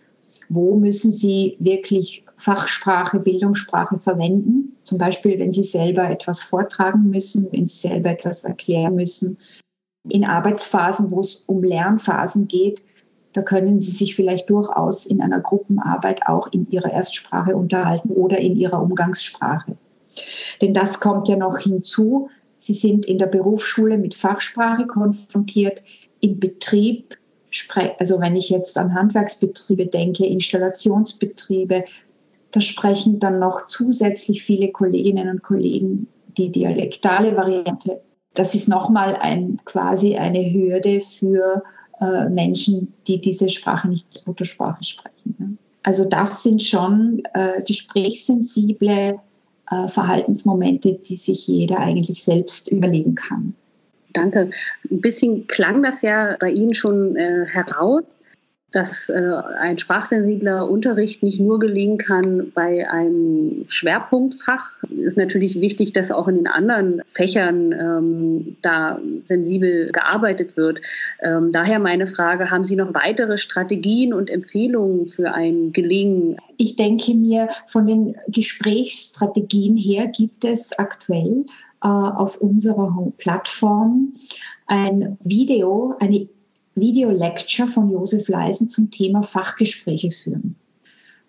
Wo 0.49 0.75
müssen 0.75 1.12
sie 1.12 1.58
wirklich 1.60 2.25
Fachsprache, 2.38 3.19
Bildungssprache 3.19 3.97
verwenden? 3.97 4.75
Zum 4.84 4.97
Beispiel, 4.97 5.39
wenn 5.39 5.53
sie 5.53 5.63
selber 5.63 6.10
etwas 6.10 6.43
vortragen 6.43 7.10
müssen, 7.10 7.47
wenn 7.51 7.67
sie 7.67 7.88
selber 7.88 8.12
etwas 8.12 8.43
erklären 8.43 8.95
müssen, 8.95 9.38
in 10.10 10.25
Arbeitsphasen, 10.25 11.12
wo 11.12 11.21
es 11.21 11.43
um 11.47 11.63
Lernphasen 11.63 12.47
geht, 12.47 12.84
da 13.34 13.41
können 13.41 13.79
Sie 13.79 13.91
sich 13.91 14.15
vielleicht 14.15 14.49
durchaus 14.49 15.06
in 15.08 15.19
einer 15.21 15.41
Gruppenarbeit 15.41 16.27
auch 16.27 16.47
in 16.51 16.69
Ihrer 16.69 16.91
Erstsprache 16.91 17.56
unterhalten 17.56 18.12
oder 18.12 18.38
in 18.38 18.56
Ihrer 18.56 18.82
Umgangssprache. 18.82 19.75
Denn 20.62 20.73
das 20.73 20.99
kommt 20.99 21.27
ja 21.27 21.36
noch 21.36 21.58
hinzu. 21.58 22.29
Sie 22.58 22.75
sind 22.75 23.08
in 23.08 23.17
der 23.17 23.25
Berufsschule 23.25 23.97
mit 23.97 24.13
Fachsprache 24.13 24.86
konfrontiert, 24.86 25.84
im 26.21 26.39
Betrieb, 26.39 27.17
also 27.99 28.19
wenn 28.19 28.35
ich 28.35 28.49
jetzt 28.49 28.77
an 28.77 28.93
Handwerksbetriebe 28.93 29.87
denke, 29.87 30.25
Installationsbetriebe, 30.25 31.85
da 32.51 32.61
sprechen 32.61 33.19
dann 33.19 33.39
noch 33.39 33.67
zusätzlich 33.67 34.43
viele 34.43 34.71
Kolleginnen 34.71 35.29
und 35.29 35.43
Kollegen 35.43 36.07
die 36.37 36.51
dialektale 36.51 37.35
Variante 37.35 38.01
das 38.33 38.55
ist 38.55 38.67
nochmal 38.67 39.15
ein, 39.15 39.59
quasi 39.65 40.15
eine 40.15 40.51
Hürde 40.51 41.01
für 41.01 41.63
äh, 41.99 42.29
Menschen, 42.29 42.93
die 43.07 43.21
diese 43.21 43.49
Sprache 43.49 43.87
nicht 43.87 44.07
als 44.11 44.25
Muttersprache 44.25 44.83
sprechen. 44.83 45.35
Ne? 45.37 45.57
Also 45.83 46.05
das 46.05 46.43
sind 46.43 46.61
schon 46.61 47.23
äh, 47.33 47.61
gesprächssensible 47.63 49.19
äh, 49.69 49.87
Verhaltensmomente, 49.87 50.93
die 50.93 51.17
sich 51.17 51.47
jeder 51.47 51.79
eigentlich 51.79 52.23
selbst 52.23 52.71
überlegen 52.71 53.15
kann. 53.15 53.55
Danke. 54.13 54.52
Ein 54.89 55.02
bisschen 55.02 55.47
klang 55.47 55.84
das 55.84 56.02
ja 56.02 56.38
bei 56.39 56.49
Ihnen 56.49 56.73
schon 56.73 57.15
äh, 57.15 57.45
heraus 57.47 58.19
dass 58.73 59.07
äh, 59.07 59.31
ein 59.59 59.77
sprachsensibler 59.77 60.67
Unterricht 60.67 61.21
nicht 61.21 61.39
nur 61.39 61.59
gelingen 61.59 61.99
kann 61.99 62.51
bei 62.53 62.89
einem 62.89 63.65
Schwerpunktfach. 63.67 64.83
Ist 64.89 65.15
natürlich 65.15 65.62
wichtig, 65.62 65.93
dass 65.93 66.12
auch 66.12 66.27
in 66.27 66.36
den 66.36 66.47
anderen 66.47 67.03
Fächern 67.07 67.71
ähm, 67.71 68.57
da 68.63 68.99
sensibel 69.25 69.91
gearbeitet 69.91 70.57
wird. 70.57 70.81
Ähm, 71.21 71.51
daher 71.51 71.77
meine 71.77 72.07
Frage, 72.07 72.49
haben 72.49 72.63
Sie 72.63 72.75
noch 72.75 72.95
weitere 72.95 73.38
Strategien 73.38 74.12
und 74.12 74.31
Empfehlungen 74.31 75.07
für 75.07 75.31
ein 75.33 75.71
Gelingen? 75.71 76.38
Ich 76.57 76.75
denke 76.75 77.13
mir, 77.13 77.49
von 77.67 77.86
den 77.86 78.15
Gesprächsstrategien 78.27 79.77
her 79.77 80.07
gibt 80.07 80.45
es 80.45 80.77
aktuell 80.79 81.45
äh, 81.83 81.88
auf 81.88 82.41
unserer 82.41 83.12
Plattform 83.19 84.13
ein 84.65 85.17
Video, 85.23 85.95
eine 85.99 86.27
Video-Lecture 86.75 87.67
von 87.67 87.91
Josef 87.91 88.29
Leisen 88.29 88.69
zum 88.69 88.91
Thema 88.91 89.23
Fachgespräche 89.23 90.12
führen. 90.12 90.55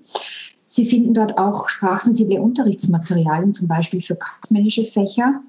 Sie 0.68 0.86
finden 0.86 1.14
dort 1.14 1.38
auch 1.38 1.70
sprachsensible 1.70 2.40
Unterrichtsmaterialien, 2.40 3.54
zum 3.54 3.68
Beispiel 3.68 4.02
für 4.02 4.16
kaufmännische 4.16 4.86
Fächer, 4.86 5.42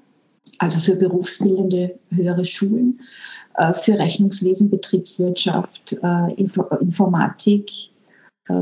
also 0.57 0.79
für 0.79 0.95
berufsbildende 0.95 1.99
höhere 2.09 2.45
Schulen 2.45 3.01
äh, 3.55 3.73
für 3.73 3.97
Rechnungswesen, 3.97 4.69
Betriebswirtschaft, 4.69 5.97
äh, 6.01 6.33
Informatik, 6.33 7.71
äh, 8.47 8.53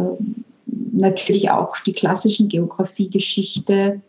natürlich 0.91 1.51
auch 1.51 1.77
die 1.79 1.91
klassischen 1.91 2.47
Geografie, 2.49 3.09
Geschichte, 3.09 4.01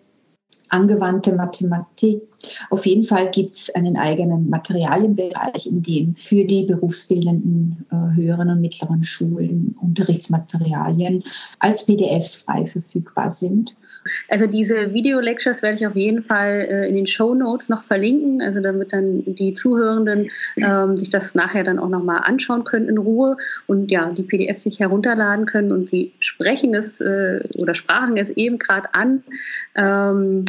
angewandte 0.69 1.35
Mathematik. 1.35 2.23
Auf 2.71 2.87
jeden 2.87 3.05
Fall 3.05 3.31
gibt 3.31 3.55
es 3.55 3.71
einen 3.75 3.97
eigenen 3.97 4.49
Materialienbereich, 4.49 5.67
in 5.67 5.83
dem 5.83 6.17
für 6.17 6.45
die 6.45 6.65
berufsbildenden 6.65 7.87
äh, 7.91 8.17
höheren 8.17 8.51
und 8.51 8.61
mittleren 8.61 9.05
Schulen 9.05 9.77
Unterrichtsmaterialien 9.81 11.25
als 11.59 11.87
PDFs 11.87 12.43
frei 12.43 12.67
verfügbar 12.67 13.31
sind. 13.31 13.75
Also 14.29 14.47
diese 14.47 14.93
Video-Lectures 14.93 15.63
werde 15.63 15.77
ich 15.77 15.87
auf 15.87 15.95
jeden 15.95 16.25
Fall 16.25 16.67
äh, 16.69 16.89
in 16.89 16.97
den 16.97 17.07
Show 17.07 17.35
Notes 17.35 17.69
noch 17.69 17.85
verlinken, 17.85 18.43
also 18.43 18.61
damit 18.61 18.93
dann 18.93 19.23
die 19.27 19.55
Zuhörenden 19.55 20.31
ähm, 20.57 20.97
sich 20.97 21.11
das 21.11 21.35
nachher 21.35 21.65
dann 21.65 21.79
auch 21.79 21.89
nochmal 21.89 22.23
anschauen 22.25 22.65
können 22.65 22.89
in 22.89 22.99
Ruhe 22.99 23.37
und 23.67 23.91
ja, 23.91 24.11
die 24.11 24.23
PDFs 24.23 24.65
sich 24.65 24.81
herunterladen 24.81 25.47
können 25.47 25.73
und 25.73 25.89
sie 25.89 26.13
sprechen 26.19 26.75
es 26.75 27.01
äh, 27.01 27.41
oder 27.59 27.75
sprachen 27.75 28.17
es 28.17 28.31
eben 28.31 28.59
gerade 28.59 28.93
an. 28.95 29.23
Ähm, 29.77 30.47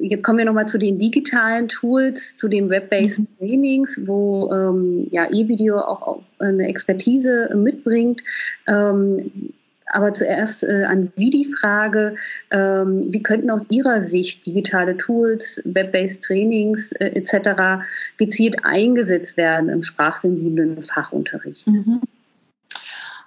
Jetzt 0.00 0.24
kommen 0.24 0.38
wir 0.38 0.44
nochmal 0.44 0.68
zu 0.68 0.78
den 0.78 0.98
digitalen 0.98 1.68
Tools, 1.68 2.36
zu 2.36 2.48
den 2.48 2.70
Web-based 2.70 3.20
mhm. 3.20 3.38
Trainings, 3.38 4.00
wo 4.06 4.50
ähm, 4.52 5.08
ja 5.10 5.26
E-Video 5.30 5.78
auch 5.78 6.22
eine 6.38 6.66
Expertise 6.66 7.50
mitbringt. 7.54 8.22
Ähm, 8.66 9.52
aber 9.88 10.14
zuerst 10.14 10.64
äh, 10.64 10.84
an 10.84 11.12
Sie 11.14 11.30
die 11.30 11.52
Frage, 11.60 12.16
ähm, 12.50 13.12
wie 13.12 13.22
könnten 13.22 13.50
aus 13.50 13.66
Ihrer 13.70 14.02
Sicht 14.02 14.46
digitale 14.46 14.96
Tools, 14.96 15.62
Web-based 15.64 16.22
Trainings 16.22 16.92
äh, 16.92 17.10
etc. 17.10 17.84
gezielt 18.16 18.64
eingesetzt 18.64 19.36
werden 19.36 19.68
im 19.68 19.82
sprachsensiblen 19.82 20.82
Fachunterricht? 20.82 21.66
Mhm. 21.66 22.00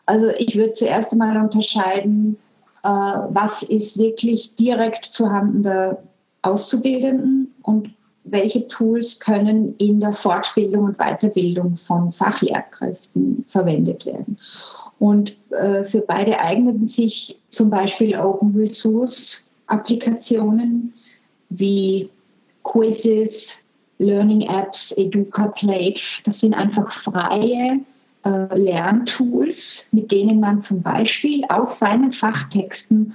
Also 0.06 0.32
ich 0.38 0.58
würde 0.58 0.74
zuerst 0.74 1.12
einmal 1.12 1.38
unterscheiden, 1.38 2.38
äh, 2.84 2.88
was 2.88 3.64
ist 3.64 3.98
wirklich 3.98 4.56
direkt 4.56 5.06
zuhanden 5.06 5.64
der 5.64 6.02
Auszubildenden 6.48 7.54
und 7.64 7.90
welche 8.24 8.68
Tools 8.68 9.20
können 9.20 9.76
in 9.78 10.00
der 10.00 10.14
Fortbildung 10.14 10.86
und 10.86 10.98
Weiterbildung 10.98 11.78
von 11.78 12.12
Fachlehrkräften 12.12 13.44
verwendet 13.48 14.06
werden. 14.06 14.38
Und 15.00 15.36
äh, 15.52 15.84
für 15.86 16.02
beide 16.02 16.40
eignen 16.40 16.88
sich 16.88 17.40
zum 17.50 17.70
Beispiel 17.70 18.18
Open 18.18 18.56
Resource 18.56 19.48
Applikationen, 19.68 20.94
wie 21.50 22.10
Quizzes, 22.64 23.60
Learning 24.00 24.42
Apps, 24.42 24.92
Educa 24.94 25.48
Play. 25.50 25.96
Das 26.26 26.40
sind 26.40 26.54
einfach 26.54 26.92
freie 26.92 27.80
äh, 28.24 28.58
Lerntools, 28.58 29.84
mit 29.92 30.12
denen 30.12 30.40
man 30.40 30.64
zum 30.64 30.82
Beispiel 30.82 31.44
aus 31.50 31.80
seinen 31.80 32.14
Fachtexten 32.14 33.14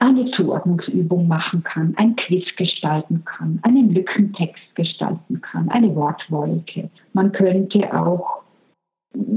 eine 0.00 0.30
Zuordnungsübung 0.30 1.28
machen 1.28 1.62
kann, 1.62 1.94
ein 1.96 2.16
Quiz 2.16 2.56
gestalten 2.56 3.22
kann, 3.24 3.60
einen 3.62 3.94
Lückentext 3.94 4.74
gestalten 4.74 5.40
kann, 5.42 5.68
eine 5.68 5.94
Wortwolke. 5.94 6.90
Man 7.12 7.32
könnte 7.32 7.94
auch 7.94 8.42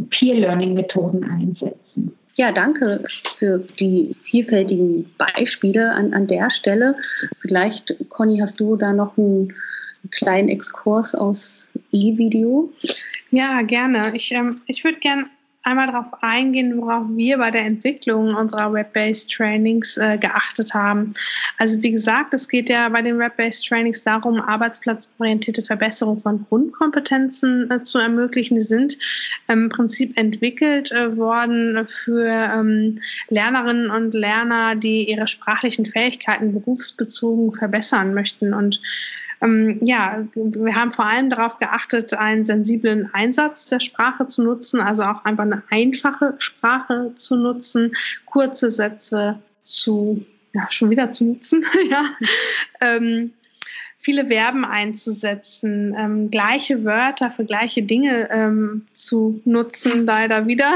Peer-Learning-Methoden 0.10 1.23
einsetzen. 1.23 2.15
Ja, 2.36 2.52
danke 2.52 3.04
für 3.38 3.60
die 3.80 4.15
vielfältigen 4.21 5.12
Beispiele 5.17 5.91
an, 5.91 6.13
an 6.13 6.28
der 6.28 6.49
Stelle. 6.49 6.95
Vielleicht, 7.39 7.95
Conny, 8.10 8.39
hast 8.39 8.60
du 8.60 8.76
da 8.76 8.91
noch 8.93 9.17
einen 9.17 9.54
kleinen 10.12 10.47
Exkurs 10.47 11.13
aus 11.13 11.71
E-Video? 11.91 12.71
Ja, 13.30 13.62
gerne. 13.62 14.12
Ich, 14.13 14.32
ähm, 14.32 14.62
ich 14.65 14.84
würde 14.84 14.97
gerne 14.99 15.26
einmal 15.63 15.88
darauf 15.88 16.12
eingehen, 16.21 16.78
worauf 16.78 17.06
wir 17.10 17.38
bei 17.38 17.49
der 17.49 17.65
Entwicklung 17.65 18.36
unserer 18.36 18.71
Web-Based 18.73 19.32
Trainings 19.32 19.97
äh, 19.97 20.17
geachtet 20.17 20.73
haben. 20.73 21.13
Also 21.58 21.82
wie 21.82 21.91
gesagt, 21.91 22.34
es 22.34 22.49
geht 22.49 22.69
ja 22.69 22.89
bei 22.89 23.02
den 23.02 23.17
Web-Based 23.17 23.67
Trainings 23.67 24.04
darum, 24.04 24.41
arbeitsplatzorientierte 24.41 25.63
Verbesserung 25.63 26.19
von 26.19 26.45
Grundkompetenzen 26.49 27.71
äh, 27.71 27.84
zu 27.84 27.97
ermöglichen. 27.97 28.56
Die 28.56 28.62
sind 28.62 28.97
im 29.47 29.69
Prinzip 29.69 30.19
entwickelt 30.19 30.91
äh, 30.91 31.15
worden 31.15 31.88
für 31.88 32.28
ähm, 32.28 33.02
Lernerinnen 33.30 33.89
und 33.89 34.13
Lerner, 34.13 34.76
die 34.76 35.10
ihre 35.10 35.28
sprachlichen 35.28 35.86
Fähigkeiten 35.86 36.54
berufsbezogen 36.54 37.54
verbessern 37.54 38.13
möchten. 38.13 38.54
Und 38.54 38.82
ähm, 39.43 39.79
ja, 39.82 40.25
wir 40.36 40.75
haben 40.75 40.91
vor 40.91 41.06
allem 41.06 41.29
darauf 41.29 41.60
geachtet, 41.60 42.13
einen 42.13 42.45
sensiblen 42.45 43.13
Einsatz 43.13 43.67
der 43.67 43.79
Sprache 43.79 44.27
zu 44.27 44.41
nutzen, 44.41 44.79
also 44.79 45.03
auch 45.03 45.25
einfach 45.25 45.43
eine 45.43 45.63
einfache 45.69 46.36
Sprache 46.38 47.12
zu 47.15 47.36
nutzen, 47.36 47.93
kurze 48.25 48.71
Sätze 48.71 49.39
zu, 49.63 50.25
ja, 50.53 50.69
schon 50.69 50.89
wieder 50.89 51.12
zu 51.12 51.25
nutzen, 51.25 51.65
ja. 51.89 52.03
Ähm, 52.79 53.34
viele 54.04 54.26
Verben 54.26 54.66
einzusetzen, 54.66 55.96
ähm, 55.98 56.30
gleiche 56.30 56.84
Wörter 56.84 57.32
für 57.32 57.46
gleiche 57.46 57.84
Dinge 57.84 58.30
ähm, 58.32 58.86
zu 58.92 59.42
nutzen, 59.46 60.06
leider 60.06 60.46
wieder. 60.46 60.74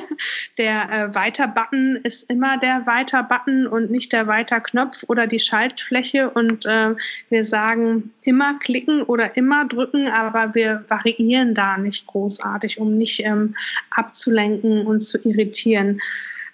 der 0.58 0.88
äh, 0.90 1.14
Weiter-Button 1.14 1.98
ist 2.04 2.30
immer 2.30 2.56
der 2.56 2.86
Weiter-Button 2.86 3.66
und 3.66 3.90
nicht 3.90 4.12
der 4.12 4.28
Weiter-Knopf 4.28 5.04
oder 5.08 5.26
die 5.26 5.40
Schaltfläche. 5.40 6.30
Und 6.30 6.66
äh, 6.66 6.94
wir 7.30 7.42
sagen 7.42 8.12
immer 8.22 8.60
klicken 8.60 9.02
oder 9.02 9.36
immer 9.36 9.64
drücken, 9.66 10.06
aber 10.06 10.54
wir 10.54 10.84
variieren 10.86 11.54
da 11.54 11.78
nicht 11.78 12.06
großartig, 12.06 12.78
um 12.78 12.96
nicht 12.96 13.24
ähm, 13.24 13.56
abzulenken 13.90 14.86
und 14.86 15.00
zu 15.00 15.18
irritieren. 15.18 16.00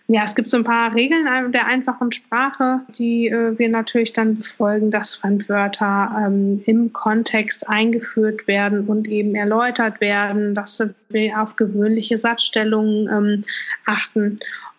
Ja, 0.07 0.23
es 0.25 0.35
gibt 0.35 0.51
so 0.51 0.59
ein 0.59 0.65
paar 0.65 0.95
Regeln 0.95 1.51
der 1.51 1.67
einfachen 1.67 2.13
Sprache, 2.13 2.81
die 2.91 3.29
äh, 3.29 3.59
wir 3.59 3.71
natürlich 3.71 4.13
dann 4.13 4.37
befolgen, 4.37 4.91
dass 4.91 5.15
Fremdwörter 5.15 6.27
ähm, 6.27 6.63
im 6.67 6.93
Kontext 6.93 7.67
eingeführt 7.71 8.47
werden 8.47 8.87
und 8.87 9.09
eben 9.09 9.35
erläutert 9.35 10.03
werden, 10.03 10.53
dass 10.53 10.83
wir 11.09 11.41
auf 11.41 11.57
gewöhnliche 11.57 12.19
Satzstellungen 12.19 13.09
ähm, 13.09 13.45
achten. 13.87 14.37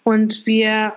Und 0.07 0.45
wir 0.45 0.93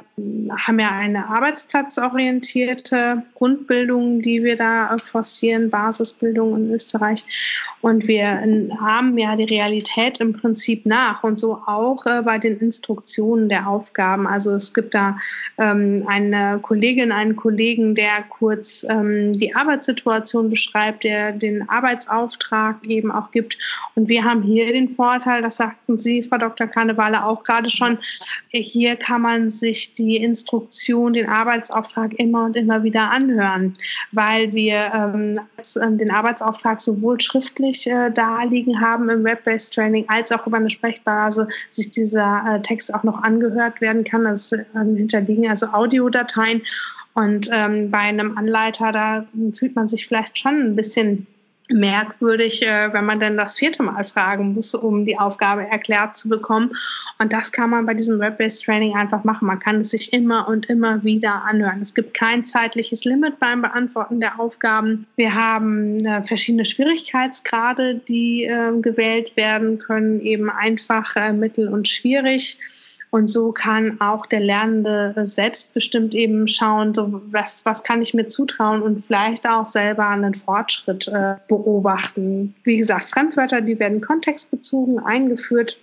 haben 0.66 0.79
ja 0.79 0.90
eine 0.90 1.29
arbeitsplatzorientierte 1.29 3.23
Grundbildung, 3.35 4.21
die 4.21 4.44
wir 4.44 4.55
da 4.55 4.94
forcieren, 5.03 5.71
Basisbildung 5.71 6.55
in 6.57 6.75
Österreich. 6.75 7.25
Und 7.81 8.07
wir 8.07 8.27
haben 8.81 9.16
ja 9.16 9.35
die 9.35 9.44
Realität 9.44 10.21
im 10.21 10.35
Prinzip 10.35 10.85
nach 10.85 11.25
und 11.25 11.38
so 11.38 11.62
auch 11.64 12.05
äh, 12.05 12.21
bei 12.21 12.37
den 12.37 12.59
Instruktionen 12.59 13.49
der 13.49 13.66
Aufgaben. 13.66 14.27
Also 14.27 14.55
es 14.55 14.75
gibt 14.75 14.94
da 14.94 15.16
ähm, 15.57 16.05
eine 16.07 16.59
Kollegin, 16.61 17.11
einen 17.11 17.37
Kollegen, 17.37 17.94
der 17.94 18.25
kurz 18.29 18.85
ähm, 18.90 19.33
die 19.33 19.55
Arbeitssituation 19.55 20.51
beschreibt, 20.51 21.05
der 21.05 21.33
den 21.33 21.66
Arbeitsauftrag 21.71 22.85
eben 22.87 23.11
auch 23.11 23.31
gibt. 23.31 23.57
Und 23.94 24.11
wir 24.11 24.25
haben 24.25 24.42
hier 24.42 24.71
den 24.71 24.90
Vorteil, 24.90 25.40
das 25.40 25.57
sagten 25.57 25.99
Sie, 25.99 26.23
Frau 26.23 26.37
Dr. 26.37 26.66
Karnevale, 26.66 27.25
auch 27.25 27.42
gerade 27.42 27.71
schon, 27.71 27.97
hier 28.51 28.98
kann 28.99 29.23
man 29.23 29.51
sich 29.51 29.95
die 29.95 30.17
Instruktion, 30.17 31.13
den 31.13 31.29
Arbeitsauftrag 31.29 32.15
immer 32.19 32.45
und 32.45 32.57
immer 32.57 32.83
wieder 32.83 33.11
anhören, 33.11 33.75
weil 34.13 34.53
wir 34.53 34.93
ähm, 34.95 35.41
ähm, 35.83 35.99
den 35.99 36.11
Arbeitsauftrag 36.11 36.81
sowohl 36.81 37.21
schriftlich 37.21 37.87
äh, 37.87 38.11
darliegen 38.11 38.81
haben 38.81 39.09
im 39.09 39.25
Web-Based 39.25 39.75
Training 39.75 40.05
als 40.09 40.33
auch 40.33 40.47
über 40.47 40.57
eine 40.57 40.71
Sprechbase 40.71 41.49
sich 41.71 41.91
dieser 41.91 42.45
äh, 42.57 42.63
Text 42.63 42.95
auch 42.95 43.05
noch 43.05 43.23
angehört 43.23 43.81
werden 43.81 44.05
kann. 44.05 44.25
Das 44.25 44.53
äh, 44.53 44.65
hinterliegen 44.75 45.49
also 45.49 45.69
Audiodateien. 45.69 46.63
Und 47.15 47.51
ähm, 47.53 47.91
bei 47.91 47.99
einem 47.99 48.39
Anleiter, 48.39 48.93
da 48.93 49.27
fühlt 49.53 49.75
man 49.75 49.89
sich 49.89 50.07
vielleicht 50.07 50.39
schon 50.39 50.61
ein 50.61 50.77
bisschen 50.77 51.27
merkwürdig, 51.68 52.62
äh, 52.62 52.92
wenn 52.92 53.04
man 53.04 53.20
dann 53.20 53.37
das 53.37 53.57
vierte 53.57 53.83
Mal 53.83 54.04
fragen 54.04 54.54
muss, 54.54 54.74
um 54.74 55.04
die 55.04 55.18
Aufgabe 55.18 55.66
erklärt 55.66 56.16
zu 56.16 56.28
bekommen. 56.28 56.74
Und 57.18 57.33
das 57.33 57.52
kann 57.52 57.70
man 57.70 57.87
bei 57.87 57.94
diesem 57.94 58.18
Web-Based 58.18 58.64
Training 58.64 58.96
einfach 58.96 59.24
machen. 59.24 59.46
Man 59.46 59.59
kann 59.59 59.81
es 59.81 59.90
sich 59.90 60.12
immer 60.12 60.48
und 60.48 60.66
immer 60.66 61.04
wieder 61.04 61.44
anhören. 61.44 61.81
Es 61.81 61.94
gibt 61.94 62.14
kein 62.14 62.44
zeitliches 62.44 63.04
Limit 63.04 63.38
beim 63.38 63.62
Beantworten 63.62 64.20
der 64.20 64.40
Aufgaben. 64.40 65.07
Wir 65.16 65.35
haben 65.35 66.04
äh, 66.04 66.22
verschiedene 66.22 66.64
Schwierigkeitsgrade, 66.64 67.96
die 68.09 68.44
äh, 68.44 68.72
gewählt 68.81 69.37
werden 69.37 69.78
können, 69.78 70.20
eben 70.20 70.50
einfach, 70.50 71.14
mittel 71.33 71.68
und 71.68 71.88
schwierig. 71.88 72.59
Und 73.11 73.29
so 73.29 73.53
kann 73.53 74.01
auch 74.01 74.27
der 74.27 74.40
Lernende 74.40 75.14
selbstbestimmt 75.16 76.14
eben 76.14 76.47
schauen, 76.47 76.94
so 76.94 77.23
was, 77.31 77.64
was 77.64 77.83
kann 77.83 78.03
ich 78.03 78.12
mir 78.12 78.29
zutrauen 78.29 78.83
und 78.83 79.01
vielleicht 79.01 79.49
auch 79.49 79.66
selber 79.66 80.09
einen 80.09 80.35
Fortschritt 80.35 81.09
äh, 81.09 81.37
beobachten. 81.49 82.55
Wie 82.64 82.77
gesagt, 82.77 83.09
Fremdwörter, 83.09 83.62
die 83.62 83.79
werden 83.79 84.01
kontextbezogen 84.01 84.99
eingeführt 84.99 85.79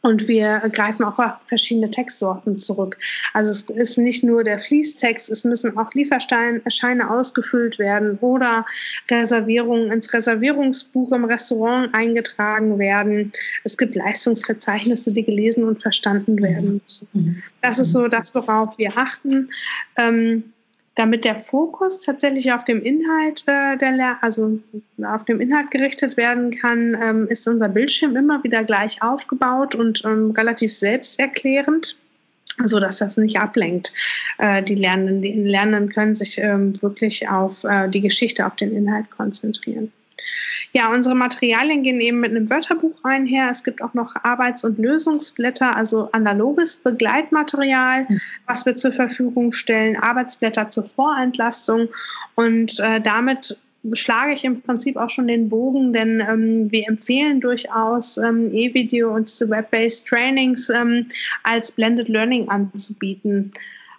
und 0.00 0.28
wir 0.28 0.60
greifen 0.72 1.04
auch 1.04 1.18
auf 1.18 1.32
verschiedene 1.46 1.90
Textsorten 1.90 2.56
zurück. 2.56 2.98
Also 3.32 3.50
es 3.50 3.62
ist 3.62 3.98
nicht 3.98 4.22
nur 4.22 4.44
der 4.44 4.58
Fließtext, 4.58 5.28
es 5.30 5.44
müssen 5.44 5.76
auch 5.76 5.92
Lieferscheine 5.92 7.10
ausgefüllt 7.10 7.78
werden 7.78 8.18
oder 8.20 8.64
Reservierungen 9.10 9.90
ins 9.90 10.12
Reservierungsbuch 10.12 11.12
im 11.12 11.24
Restaurant 11.24 11.94
eingetragen 11.94 12.78
werden. 12.78 13.32
Es 13.64 13.76
gibt 13.76 13.96
Leistungsverzeichnisse, 13.96 15.12
die 15.12 15.24
gelesen 15.24 15.64
und 15.64 15.82
verstanden 15.82 16.40
werden 16.42 16.80
müssen. 16.84 17.08
Mhm. 17.12 17.42
Das 17.60 17.78
ist 17.78 17.92
so 17.92 18.08
das, 18.08 18.34
worauf 18.34 18.78
wir 18.78 18.96
achten. 18.96 19.50
Ähm, 19.96 20.52
damit 20.98 21.24
der 21.24 21.36
Fokus 21.36 22.00
tatsächlich 22.00 22.52
auf 22.52 22.64
dem 22.64 22.82
Inhalt 22.82 23.44
äh, 23.46 23.76
der 23.76 23.92
Lehr 23.92 24.18
also 24.20 24.58
auf 25.04 25.24
dem 25.24 25.40
Inhalt 25.40 25.70
gerichtet 25.70 26.16
werden 26.16 26.50
kann, 26.50 26.96
ähm, 27.00 27.28
ist 27.28 27.46
unser 27.46 27.68
Bildschirm 27.68 28.16
immer 28.16 28.42
wieder 28.42 28.64
gleich 28.64 29.00
aufgebaut 29.00 29.74
und 29.74 30.04
ähm, 30.04 30.32
relativ 30.32 30.74
selbsterklärend 30.74 31.96
so 32.64 32.80
dass 32.80 32.98
das 32.98 33.16
nicht 33.16 33.38
ablenkt. 33.38 33.92
Äh, 34.38 34.64
die 34.64 34.74
Lernenden, 34.74 35.22
die 35.22 35.32
Lernenden 35.32 35.92
können 35.92 36.16
sich 36.16 36.38
ähm, 36.38 36.72
wirklich 36.82 37.28
auf 37.28 37.62
äh, 37.62 37.88
die 37.88 38.00
Geschichte, 38.00 38.46
auf 38.46 38.56
den 38.56 38.74
Inhalt 38.74 39.10
konzentrieren. 39.10 39.92
Ja, 40.72 40.92
unsere 40.92 41.14
Materialien 41.14 41.82
gehen 41.82 42.00
eben 42.00 42.20
mit 42.20 42.30
einem 42.30 42.50
Wörterbuch 42.50 43.02
einher. 43.02 43.48
Es 43.50 43.64
gibt 43.64 43.82
auch 43.82 43.94
noch 43.94 44.14
Arbeits- 44.22 44.64
und 44.64 44.78
Lösungsblätter, 44.78 45.76
also 45.76 46.10
analoges 46.12 46.76
Begleitmaterial, 46.76 48.06
hm. 48.08 48.20
was 48.46 48.66
wir 48.66 48.76
zur 48.76 48.92
Verfügung 48.92 49.52
stellen, 49.52 49.96
Arbeitsblätter 49.96 50.70
zur 50.70 50.84
Vorentlastung 50.84 51.88
und 52.34 52.78
äh, 52.80 53.00
damit 53.00 53.58
schlage 53.92 54.32
ich 54.32 54.44
im 54.44 54.60
Prinzip 54.60 54.96
auch 54.96 55.08
schon 55.08 55.28
den 55.28 55.48
Bogen, 55.48 55.92
denn 55.92 56.20
ähm, 56.20 56.70
wir 56.70 56.88
empfehlen 56.88 57.40
durchaus 57.40 58.18
ähm, 58.18 58.52
E-Video 58.52 59.14
und 59.14 59.28
Web-based 59.28 60.06
Trainings 60.06 60.68
ähm, 60.68 61.06
als 61.44 61.72
Blended 61.72 62.08
Learning 62.08 62.48
anzubieten 62.48 63.52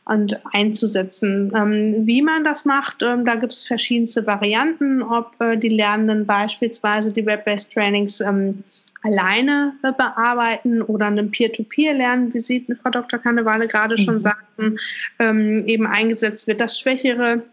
und 0.10 0.39
einzusetzen. 0.53 1.51
Ähm, 1.55 2.07
wie 2.07 2.22
man 2.22 2.43
das 2.43 2.66
macht, 2.66 3.03
ähm, 3.03 3.26
da 3.26 3.36
gibt 3.36 3.53
es 3.53 3.64
verschiedenste 3.64 4.26
Varianten, 4.26 5.01
ob 5.01 5.39
äh, 5.39 5.55
die 5.55 5.70
Lernenden 5.70 6.26
beispielsweise 6.26 7.14
die 7.14 7.26
Web-Based 7.26 7.72
Trainings 7.72 8.20
ähm, 8.22 8.64
alleine 9.03 9.74
äh, 9.84 9.93
bearbeiten 9.93 10.82
oder 10.82 11.05
einem 11.05 11.32
Peer-to-Peer 11.32 11.93
lernen, 11.93 12.34
wie 12.34 12.39
Sie, 12.39 12.66
Frau 12.82 12.89
Dr. 12.89 13.20
Kannewale, 13.20 13.68
gerade 13.68 13.95
mhm. 13.95 14.03
schon 14.03 14.22
sagten, 14.22 14.78
ähm, 15.20 15.64
eben 15.66 15.86
eingesetzt 15.88 16.47
wird, 16.47 16.60
das 16.60 16.80
Schwächere 16.80 17.43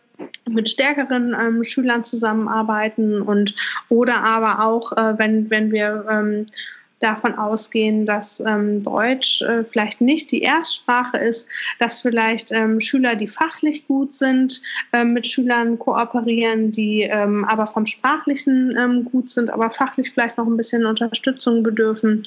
mit 0.49 0.71
stärkeren 0.71 1.37
ähm, 1.39 1.63
Schülern 1.63 2.05
zusammenarbeiten 2.05 3.21
und 3.21 3.55
oder 3.91 4.25
aber 4.25 4.65
auch, 4.65 4.93
äh, 4.93 5.19
wenn, 5.19 5.51
wenn 5.51 5.73
wir 5.73 6.07
ähm, 6.11 6.47
davon 7.01 7.35
ausgehen, 7.35 8.07
dass 8.07 8.41
ähm, 8.41 8.83
Deutsch 8.83 9.43
äh, 9.43 9.65
vielleicht 9.65 10.01
nicht 10.01 10.33
die 10.33 10.41
Erstsprache 10.41 11.19
ist, 11.19 11.47
dass 11.79 12.01
vielleicht 12.01 12.53
ähm, 12.53 12.81
Schüler, 12.81 13.17
die 13.17 13.27
fachlich 13.27 13.87
gut 13.87 14.15
sind, 14.15 14.63
äh, 14.93 15.05
mit 15.05 15.27
Schülern 15.27 15.79
kooperieren, 15.79 16.73
die 16.73 17.03
ähm, 17.03 17.45
aber 17.45 17.67
vom 17.67 17.85
Sprachlichen 17.85 18.75
ähm, 18.79 19.05
gut 19.05 19.29
sind, 19.29 19.51
aber 19.51 19.71
fachlich 19.71 20.11
vielleicht 20.11 20.39
noch 20.39 20.47
ein 20.47 20.57
bisschen 20.57 20.87
Unterstützung 20.87 21.63
bedürfen. 21.63 22.23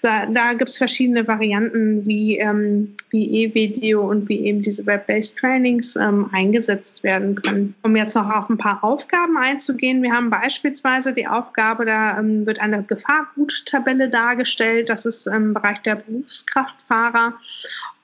Da, 0.00 0.24
da 0.26 0.54
gibt 0.54 0.70
es 0.70 0.78
verschiedene 0.78 1.28
Varianten, 1.28 2.06
wie, 2.06 2.38
ähm, 2.38 2.94
wie 3.10 3.44
E-Video 3.44 4.08
und 4.08 4.28
wie 4.30 4.40
eben 4.46 4.62
diese 4.62 4.86
Web-Based 4.86 5.36
Trainings 5.36 5.96
ähm, 5.96 6.30
eingesetzt 6.32 7.02
werden 7.02 7.34
können. 7.34 7.74
Um 7.82 7.94
jetzt 7.94 8.16
noch 8.16 8.30
auf 8.30 8.48
ein 8.48 8.56
paar 8.56 8.82
Aufgaben 8.82 9.36
einzugehen, 9.36 10.02
wir 10.02 10.12
haben 10.12 10.30
beispielsweise 10.30 11.12
die 11.12 11.26
Aufgabe, 11.26 11.84
da 11.84 12.18
wird 12.22 12.60
eine 12.60 12.82
Gefahrguttabelle 12.82 14.13
dargestellt. 14.14 14.88
Das 14.88 15.04
ist 15.04 15.26
im 15.26 15.54
Bereich 15.54 15.82
der 15.82 15.96
Berufskraftfahrer. 15.96 17.34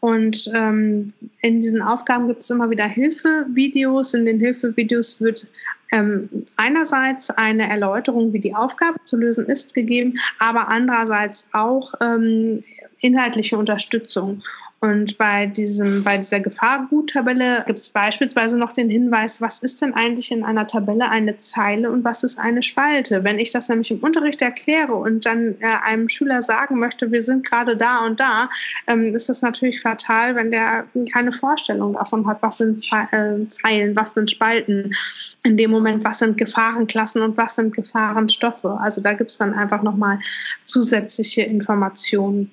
Und 0.00 0.50
ähm, 0.54 1.12
in 1.40 1.61
diesen 1.61 1.82
Aufgaben 1.82 2.26
gibt 2.28 2.40
es 2.40 2.50
immer 2.50 2.70
wieder 2.70 2.86
Hilfevideos. 2.86 4.14
In 4.14 4.24
den 4.24 4.40
Hilfevideos 4.40 5.20
wird 5.20 5.46
ähm, 5.92 6.46
einerseits 6.56 7.30
eine 7.30 7.68
Erläuterung, 7.68 8.32
wie 8.32 8.40
die 8.40 8.54
Aufgabe 8.54 8.98
zu 9.04 9.16
lösen 9.16 9.46
ist, 9.46 9.74
gegeben, 9.74 10.18
aber 10.38 10.68
andererseits 10.68 11.48
auch 11.52 11.94
ähm, 12.00 12.64
inhaltliche 13.00 13.58
Unterstützung. 13.58 14.42
Und 14.83 15.18
bei, 15.18 15.45
diesem, 15.45 16.05
bei 16.05 16.16
dieser 16.16 16.41
Gefahrguttabelle 16.41 17.64
gibt 17.66 17.78
es 17.78 17.91
beispielsweise 17.91 18.59
noch 18.59 18.72
den 18.72 18.89
Hinweis, 18.89 19.43
was 19.43 19.61
ist 19.61 19.83
denn 19.83 19.93
eigentlich 19.93 20.33
in 20.33 20.43
einer 20.43 20.66
Tabelle 20.66 21.11
eine 21.11 21.37
Zeile 21.37 21.91
und 21.91 22.03
was 22.03 22.24
ist 22.24 22.39
eine 22.39 22.62
Spalte? 22.62 23.22
Wenn 23.22 23.39
ich 23.39 23.51
das 23.51 23.68
nämlich 23.68 23.91
im 23.91 23.99
Unterricht 23.99 24.41
erkläre 24.41 24.95
und 24.95 25.26
dann 25.26 25.57
äh, 25.61 25.66
einem 25.85 26.09
Schüler 26.09 26.41
sagen 26.41 26.78
möchte, 26.78 27.12
wir 27.12 27.20
sind 27.20 27.45
gerade 27.45 27.76
da 27.76 28.07
und 28.07 28.20
da, 28.20 28.49
ähm, 28.87 29.14
ist 29.14 29.28
das 29.28 29.43
natürlich 29.43 29.83
fatal, 29.83 30.35
wenn 30.35 30.51
der 30.51 30.87
keine 31.12 31.33
Vorstellung 31.33 31.93
davon 31.93 32.26
hat, 32.26 32.41
was 32.41 32.57
sind 32.57 32.83
äh, 33.12 33.47
Zeilen, 33.51 33.95
was 33.95 34.14
sind 34.14 34.31
Spalten. 34.31 34.95
In 35.43 35.59
dem 35.59 35.70
Moment, 35.70 36.05
was 36.05 36.20
sind 36.20 36.39
Gefahrenklassen 36.39 37.20
und 37.20 37.37
was 37.37 37.57
sind 37.57 37.76
Gefahrenstoffe. 37.76 38.64
Also 38.64 39.03
da 39.03 39.12
gibt 39.12 39.31
es 39.31 39.37
dann 39.37 39.53
einfach 39.53 39.83
nochmal 39.83 40.20
zusätzliche 40.64 41.43
Informationen. 41.43 42.51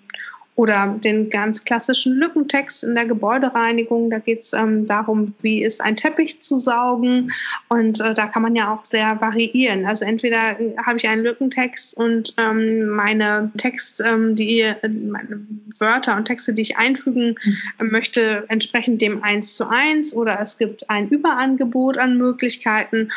Oder 0.57 0.97
den 1.03 1.29
ganz 1.29 1.65
klassischen 1.65 2.15
Lückentext 2.15 2.83
in 2.83 2.95
der 2.95 3.05
Gebäudereinigung. 3.05 4.09
Da 4.09 4.17
geht 4.17 4.39
es 4.39 4.53
ähm, 4.53 4.87
darum, 4.87 5.35
wie 5.41 5.61
ist 5.63 5.81
ein 5.81 5.95
Teppich 5.95 6.41
zu 6.41 6.57
saugen. 6.57 7.31
Und 7.69 7.99
äh, 7.99 8.15
da 8.15 8.25
kann 8.25 8.41
man 8.41 8.55
ja 8.55 8.73
auch 8.73 8.83
sehr 8.83 9.21
variieren. 9.21 9.85
Also 9.85 10.05
entweder 10.05 10.59
äh, 10.59 10.75
habe 10.83 10.97
ich 10.97 11.07
einen 11.07 11.21
Lückentext 11.21 11.95
und 11.95 12.33
ähm, 12.37 12.87
meine 12.87 13.51
Text, 13.57 14.01
ähm, 14.03 14.35
die 14.35 14.61
äh, 14.61 14.89
meine 14.89 15.45
Wörter 15.77 16.17
und 16.17 16.25
Texte, 16.25 16.55
die 16.55 16.63
ich 16.63 16.77
einfügen 16.77 17.35
mhm. 17.43 17.91
möchte, 17.91 18.45
entsprechen 18.47 18.97
dem 18.97 19.23
eins 19.23 19.55
zu 19.55 19.69
eins. 19.69 20.15
Oder 20.15 20.39
es 20.39 20.57
gibt 20.57 20.89
ein 20.89 21.07
Überangebot 21.09 21.99
an 21.99 22.17
Möglichkeiten. 22.17 23.11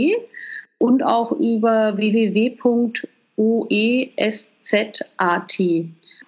und 0.79 1.03
auch 1.03 1.31
über 1.31 1.97
www.oeszat. 1.97 2.61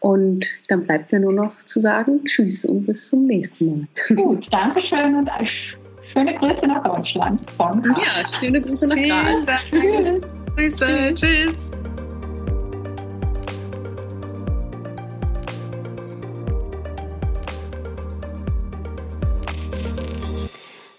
Und 0.02 0.46
dann 0.70 0.86
bleibt 0.86 1.12
mir 1.12 1.20
nur 1.20 1.34
noch 1.34 1.58
zu 1.58 1.82
sagen, 1.82 2.24
tschüss 2.24 2.64
und 2.64 2.86
bis 2.86 3.10
zum 3.10 3.26
nächsten 3.26 3.66
Mal. 3.66 3.86
Gut, 4.16 4.48
danke 4.50 4.82
schön 4.82 5.14
und 5.16 5.26
schöne 6.12 6.34
Grüße 6.36 6.68
nach 6.68 6.84
Deutschland. 6.84 7.50
Von 7.52 7.84
ja, 7.84 8.40
schöne 8.40 8.62
Grüße 8.62 8.88
nach 8.88 8.96
Graz. 8.96 9.62
Tschüss. 9.72 10.28
Grüße. 10.56 11.14
Tschüss. 11.14 11.72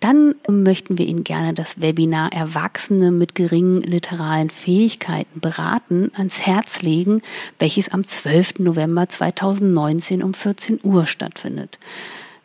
Dann 0.00 0.34
möchten 0.48 0.98
wir 0.98 1.06
Ihnen 1.06 1.24
gerne 1.24 1.54
das 1.54 1.80
Webinar 1.80 2.32
Erwachsene 2.32 3.10
mit 3.10 3.34
geringen 3.34 3.80
literalen 3.80 4.50
Fähigkeiten 4.50 5.40
beraten 5.40 6.10
ans 6.14 6.40
Herz 6.40 6.82
legen, 6.82 7.22
welches 7.58 7.88
am 7.88 8.04
12. 8.04 8.58
November 8.58 9.08
2019 9.08 10.22
um 10.22 10.34
14 10.34 10.80
Uhr 10.82 11.06
stattfindet. 11.06 11.78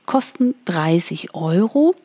Kosten 0.05 0.55
30 0.65 1.33
Euro 1.33 1.95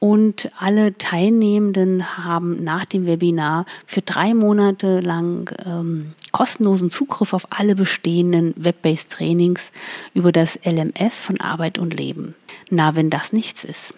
Und 0.00 0.50
alle 0.58 0.96
Teilnehmenden 0.96 2.18
haben 2.18 2.62
nach 2.62 2.84
dem 2.84 3.06
Webinar 3.06 3.66
für 3.84 4.00
drei 4.00 4.32
Monate 4.32 5.00
lang 5.00 5.50
ähm, 5.66 6.12
kostenlosen 6.30 6.90
Zugriff 6.90 7.32
auf 7.32 7.48
alle 7.50 7.74
bestehenden 7.74 8.54
Web-based 8.56 9.10
Trainings 9.10 9.72
über 10.14 10.30
das 10.30 10.58
LMS 10.64 11.20
von 11.20 11.40
Arbeit 11.40 11.78
und 11.78 11.94
Leben. 11.94 12.36
Na, 12.70 12.94
wenn 12.94 13.10
das 13.10 13.32
nichts 13.32 13.64
ist. 13.64 13.92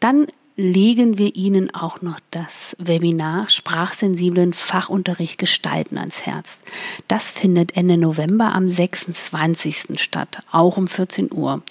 Dann 0.00 0.26
legen 0.56 1.16
wir 1.16 1.34
Ihnen 1.36 1.74
auch 1.74 2.02
noch 2.02 2.20
das 2.30 2.76
Webinar 2.78 3.48
Sprachsensiblen 3.48 4.52
Fachunterricht 4.52 5.38
gestalten 5.38 5.96
ans 5.96 6.26
Herz. 6.26 6.62
Das 7.08 7.30
findet 7.30 7.76
Ende 7.76 7.96
November 7.96 8.52
am 8.54 8.68
26. 8.68 10.00
statt, 10.00 10.40
auch 10.52 10.76
um 10.76 10.86
14 10.86 11.32
Uhr. 11.32 11.62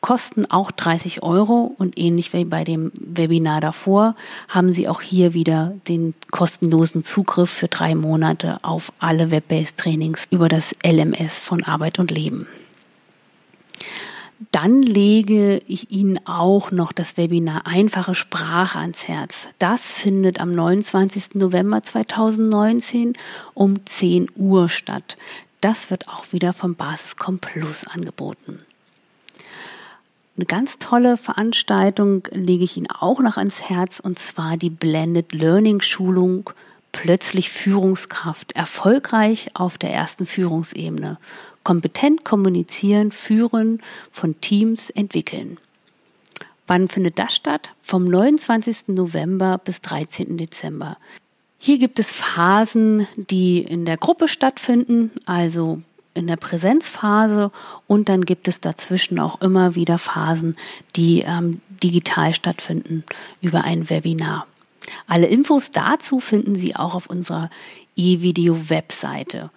Kosten 0.00 0.46
auch 0.48 0.70
30 0.70 1.24
Euro 1.24 1.74
und 1.76 1.98
ähnlich 1.98 2.32
wie 2.32 2.44
bei 2.44 2.62
dem 2.62 2.92
Webinar 3.00 3.60
davor 3.60 4.14
haben 4.48 4.72
Sie 4.72 4.88
auch 4.88 5.00
hier 5.00 5.34
wieder 5.34 5.74
den 5.88 6.14
kostenlosen 6.30 7.02
Zugriff 7.02 7.50
für 7.50 7.66
drei 7.66 7.96
Monate 7.96 8.60
auf 8.62 8.92
alle 9.00 9.32
Web-based 9.32 9.76
Trainings 9.76 10.26
über 10.30 10.48
das 10.48 10.74
LMS 10.86 11.40
von 11.40 11.64
Arbeit 11.64 11.98
und 11.98 12.12
Leben. 12.12 12.46
Dann 14.52 14.82
lege 14.82 15.60
ich 15.66 15.90
Ihnen 15.90 16.20
auch 16.24 16.70
noch 16.70 16.92
das 16.92 17.16
Webinar 17.16 17.66
Einfache 17.66 18.14
Sprache 18.14 18.78
ans 18.78 19.08
Herz. 19.08 19.34
Das 19.58 19.80
findet 19.82 20.40
am 20.40 20.52
29. 20.52 21.34
November 21.34 21.82
2019 21.82 23.14
um 23.54 23.84
10 23.84 24.28
Uhr 24.36 24.68
statt. 24.68 25.16
Das 25.60 25.90
wird 25.90 26.08
auch 26.08 26.32
wieder 26.32 26.52
vom 26.52 26.76
Basiscom 26.76 27.40
Plus 27.40 27.84
angeboten. 27.84 28.60
Eine 30.36 30.46
ganz 30.46 30.78
tolle 30.78 31.16
Veranstaltung 31.16 32.28
lege 32.30 32.62
ich 32.62 32.76
Ihnen 32.76 32.92
auch 32.92 33.18
noch 33.18 33.38
ans 33.38 33.62
Herz 33.68 33.98
und 33.98 34.20
zwar 34.20 34.56
die 34.56 34.70
Blended 34.70 35.32
Learning 35.32 35.80
Schulung 35.80 36.50
Plötzlich 36.92 37.50
Führungskraft 37.50 38.52
erfolgreich 38.52 39.50
auf 39.54 39.78
der 39.78 39.92
ersten 39.92 40.26
Führungsebene 40.26 41.18
kompetent 41.68 42.24
kommunizieren, 42.24 43.12
führen, 43.12 43.82
von 44.10 44.40
Teams 44.40 44.88
entwickeln. 44.88 45.58
Wann 46.66 46.88
findet 46.88 47.18
das 47.18 47.34
statt? 47.34 47.68
Vom 47.82 48.06
29. 48.06 48.88
November 48.88 49.60
bis 49.62 49.82
13. 49.82 50.38
Dezember. 50.38 50.96
Hier 51.58 51.76
gibt 51.76 51.98
es 51.98 52.10
Phasen, 52.10 53.06
die 53.16 53.58
in 53.58 53.84
der 53.84 53.98
Gruppe 53.98 54.28
stattfinden, 54.28 55.10
also 55.26 55.82
in 56.14 56.26
der 56.26 56.36
Präsenzphase 56.36 57.52
und 57.86 58.08
dann 58.08 58.24
gibt 58.24 58.48
es 58.48 58.62
dazwischen 58.62 59.20
auch 59.20 59.42
immer 59.42 59.74
wieder 59.74 59.98
Phasen, 59.98 60.56
die 60.96 61.20
ähm, 61.26 61.60
digital 61.82 62.32
stattfinden 62.32 63.04
über 63.42 63.64
ein 63.64 63.90
Webinar. 63.90 64.46
Alle 65.06 65.26
Infos 65.26 65.70
dazu 65.70 66.18
finden 66.18 66.54
Sie 66.54 66.74
auch 66.74 66.94
auf 66.94 67.08
unserer 67.08 67.50
E-Video-Webseite. 67.94 69.50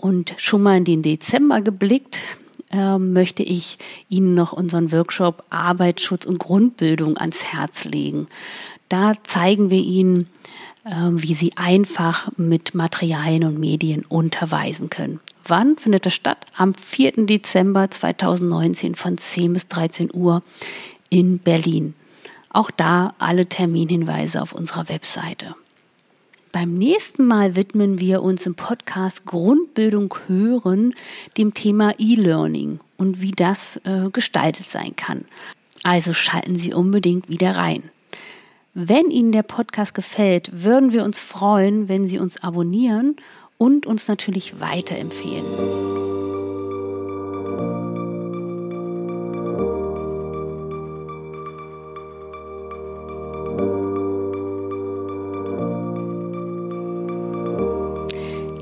Und 0.00 0.34
schon 0.38 0.62
mal 0.62 0.78
in 0.78 0.84
den 0.84 1.02
Dezember 1.02 1.60
geblickt, 1.60 2.22
äh, 2.70 2.96
möchte 2.96 3.42
ich 3.42 3.76
Ihnen 4.08 4.34
noch 4.34 4.52
unseren 4.52 4.92
Workshop 4.92 5.44
Arbeitsschutz 5.50 6.24
und 6.24 6.38
Grundbildung 6.38 7.18
ans 7.18 7.44
Herz 7.44 7.84
legen. 7.84 8.26
Da 8.88 9.12
zeigen 9.24 9.68
wir 9.68 9.80
Ihnen, 9.80 10.26
äh, 10.84 10.90
wie 11.10 11.34
Sie 11.34 11.52
einfach 11.56 12.30
mit 12.38 12.74
Materialien 12.74 13.44
und 13.44 13.60
Medien 13.60 14.06
unterweisen 14.08 14.88
können. 14.88 15.20
Wann 15.46 15.76
findet 15.76 16.06
das 16.06 16.14
statt? 16.14 16.46
Am 16.56 16.74
4. 16.74 17.26
Dezember 17.26 17.90
2019 17.90 18.94
von 18.94 19.18
10 19.18 19.52
bis 19.52 19.68
13 19.68 20.10
Uhr 20.14 20.42
in 21.10 21.40
Berlin. 21.40 21.94
Auch 22.48 22.70
da 22.70 23.14
alle 23.18 23.46
Terminhinweise 23.46 24.40
auf 24.40 24.52
unserer 24.52 24.88
Webseite. 24.88 25.54
Beim 26.52 26.74
nächsten 26.74 27.26
Mal 27.26 27.54
widmen 27.54 28.00
wir 28.00 28.22
uns 28.22 28.44
im 28.44 28.56
Podcast 28.56 29.24
Grundbildung 29.24 30.12
hören 30.26 30.92
dem 31.38 31.54
Thema 31.54 31.94
E-Learning 31.98 32.80
und 32.96 33.20
wie 33.20 33.30
das 33.30 33.76
äh, 33.84 34.10
gestaltet 34.12 34.68
sein 34.68 34.96
kann. 34.96 35.26
Also 35.84 36.12
schalten 36.12 36.56
Sie 36.56 36.74
unbedingt 36.74 37.28
wieder 37.28 37.56
rein. 37.56 37.84
Wenn 38.74 39.10
Ihnen 39.10 39.30
der 39.30 39.44
Podcast 39.44 39.94
gefällt, 39.94 40.50
würden 40.52 40.92
wir 40.92 41.04
uns 41.04 41.20
freuen, 41.20 41.88
wenn 41.88 42.08
Sie 42.08 42.18
uns 42.18 42.42
abonnieren 42.42 43.16
und 43.56 43.86
uns 43.86 44.08
natürlich 44.08 44.58
weiterempfehlen. 44.60 45.89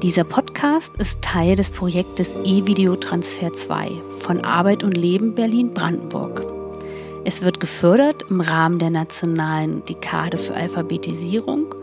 Dieser 0.03 0.22
Podcast 0.22 0.92
ist 0.99 1.20
Teil 1.22 1.57
des 1.57 1.72
Projektes 1.72 2.28
E-Video 2.44 2.94
Transfer 2.94 3.53
2 3.53 3.90
von 4.20 4.44
Arbeit 4.44 4.84
und 4.84 4.96
Leben 4.96 5.34
Berlin-Brandenburg. 5.34 6.46
Es 7.24 7.42
wird 7.42 7.59
gefördert 7.59 8.24
im 8.30 8.40
Rahmen 8.40 8.78
der 8.78 8.90
nationalen 8.90 9.84
Dekade 9.86 10.38
für 10.38 10.55
Alphabetisierung 10.55 11.74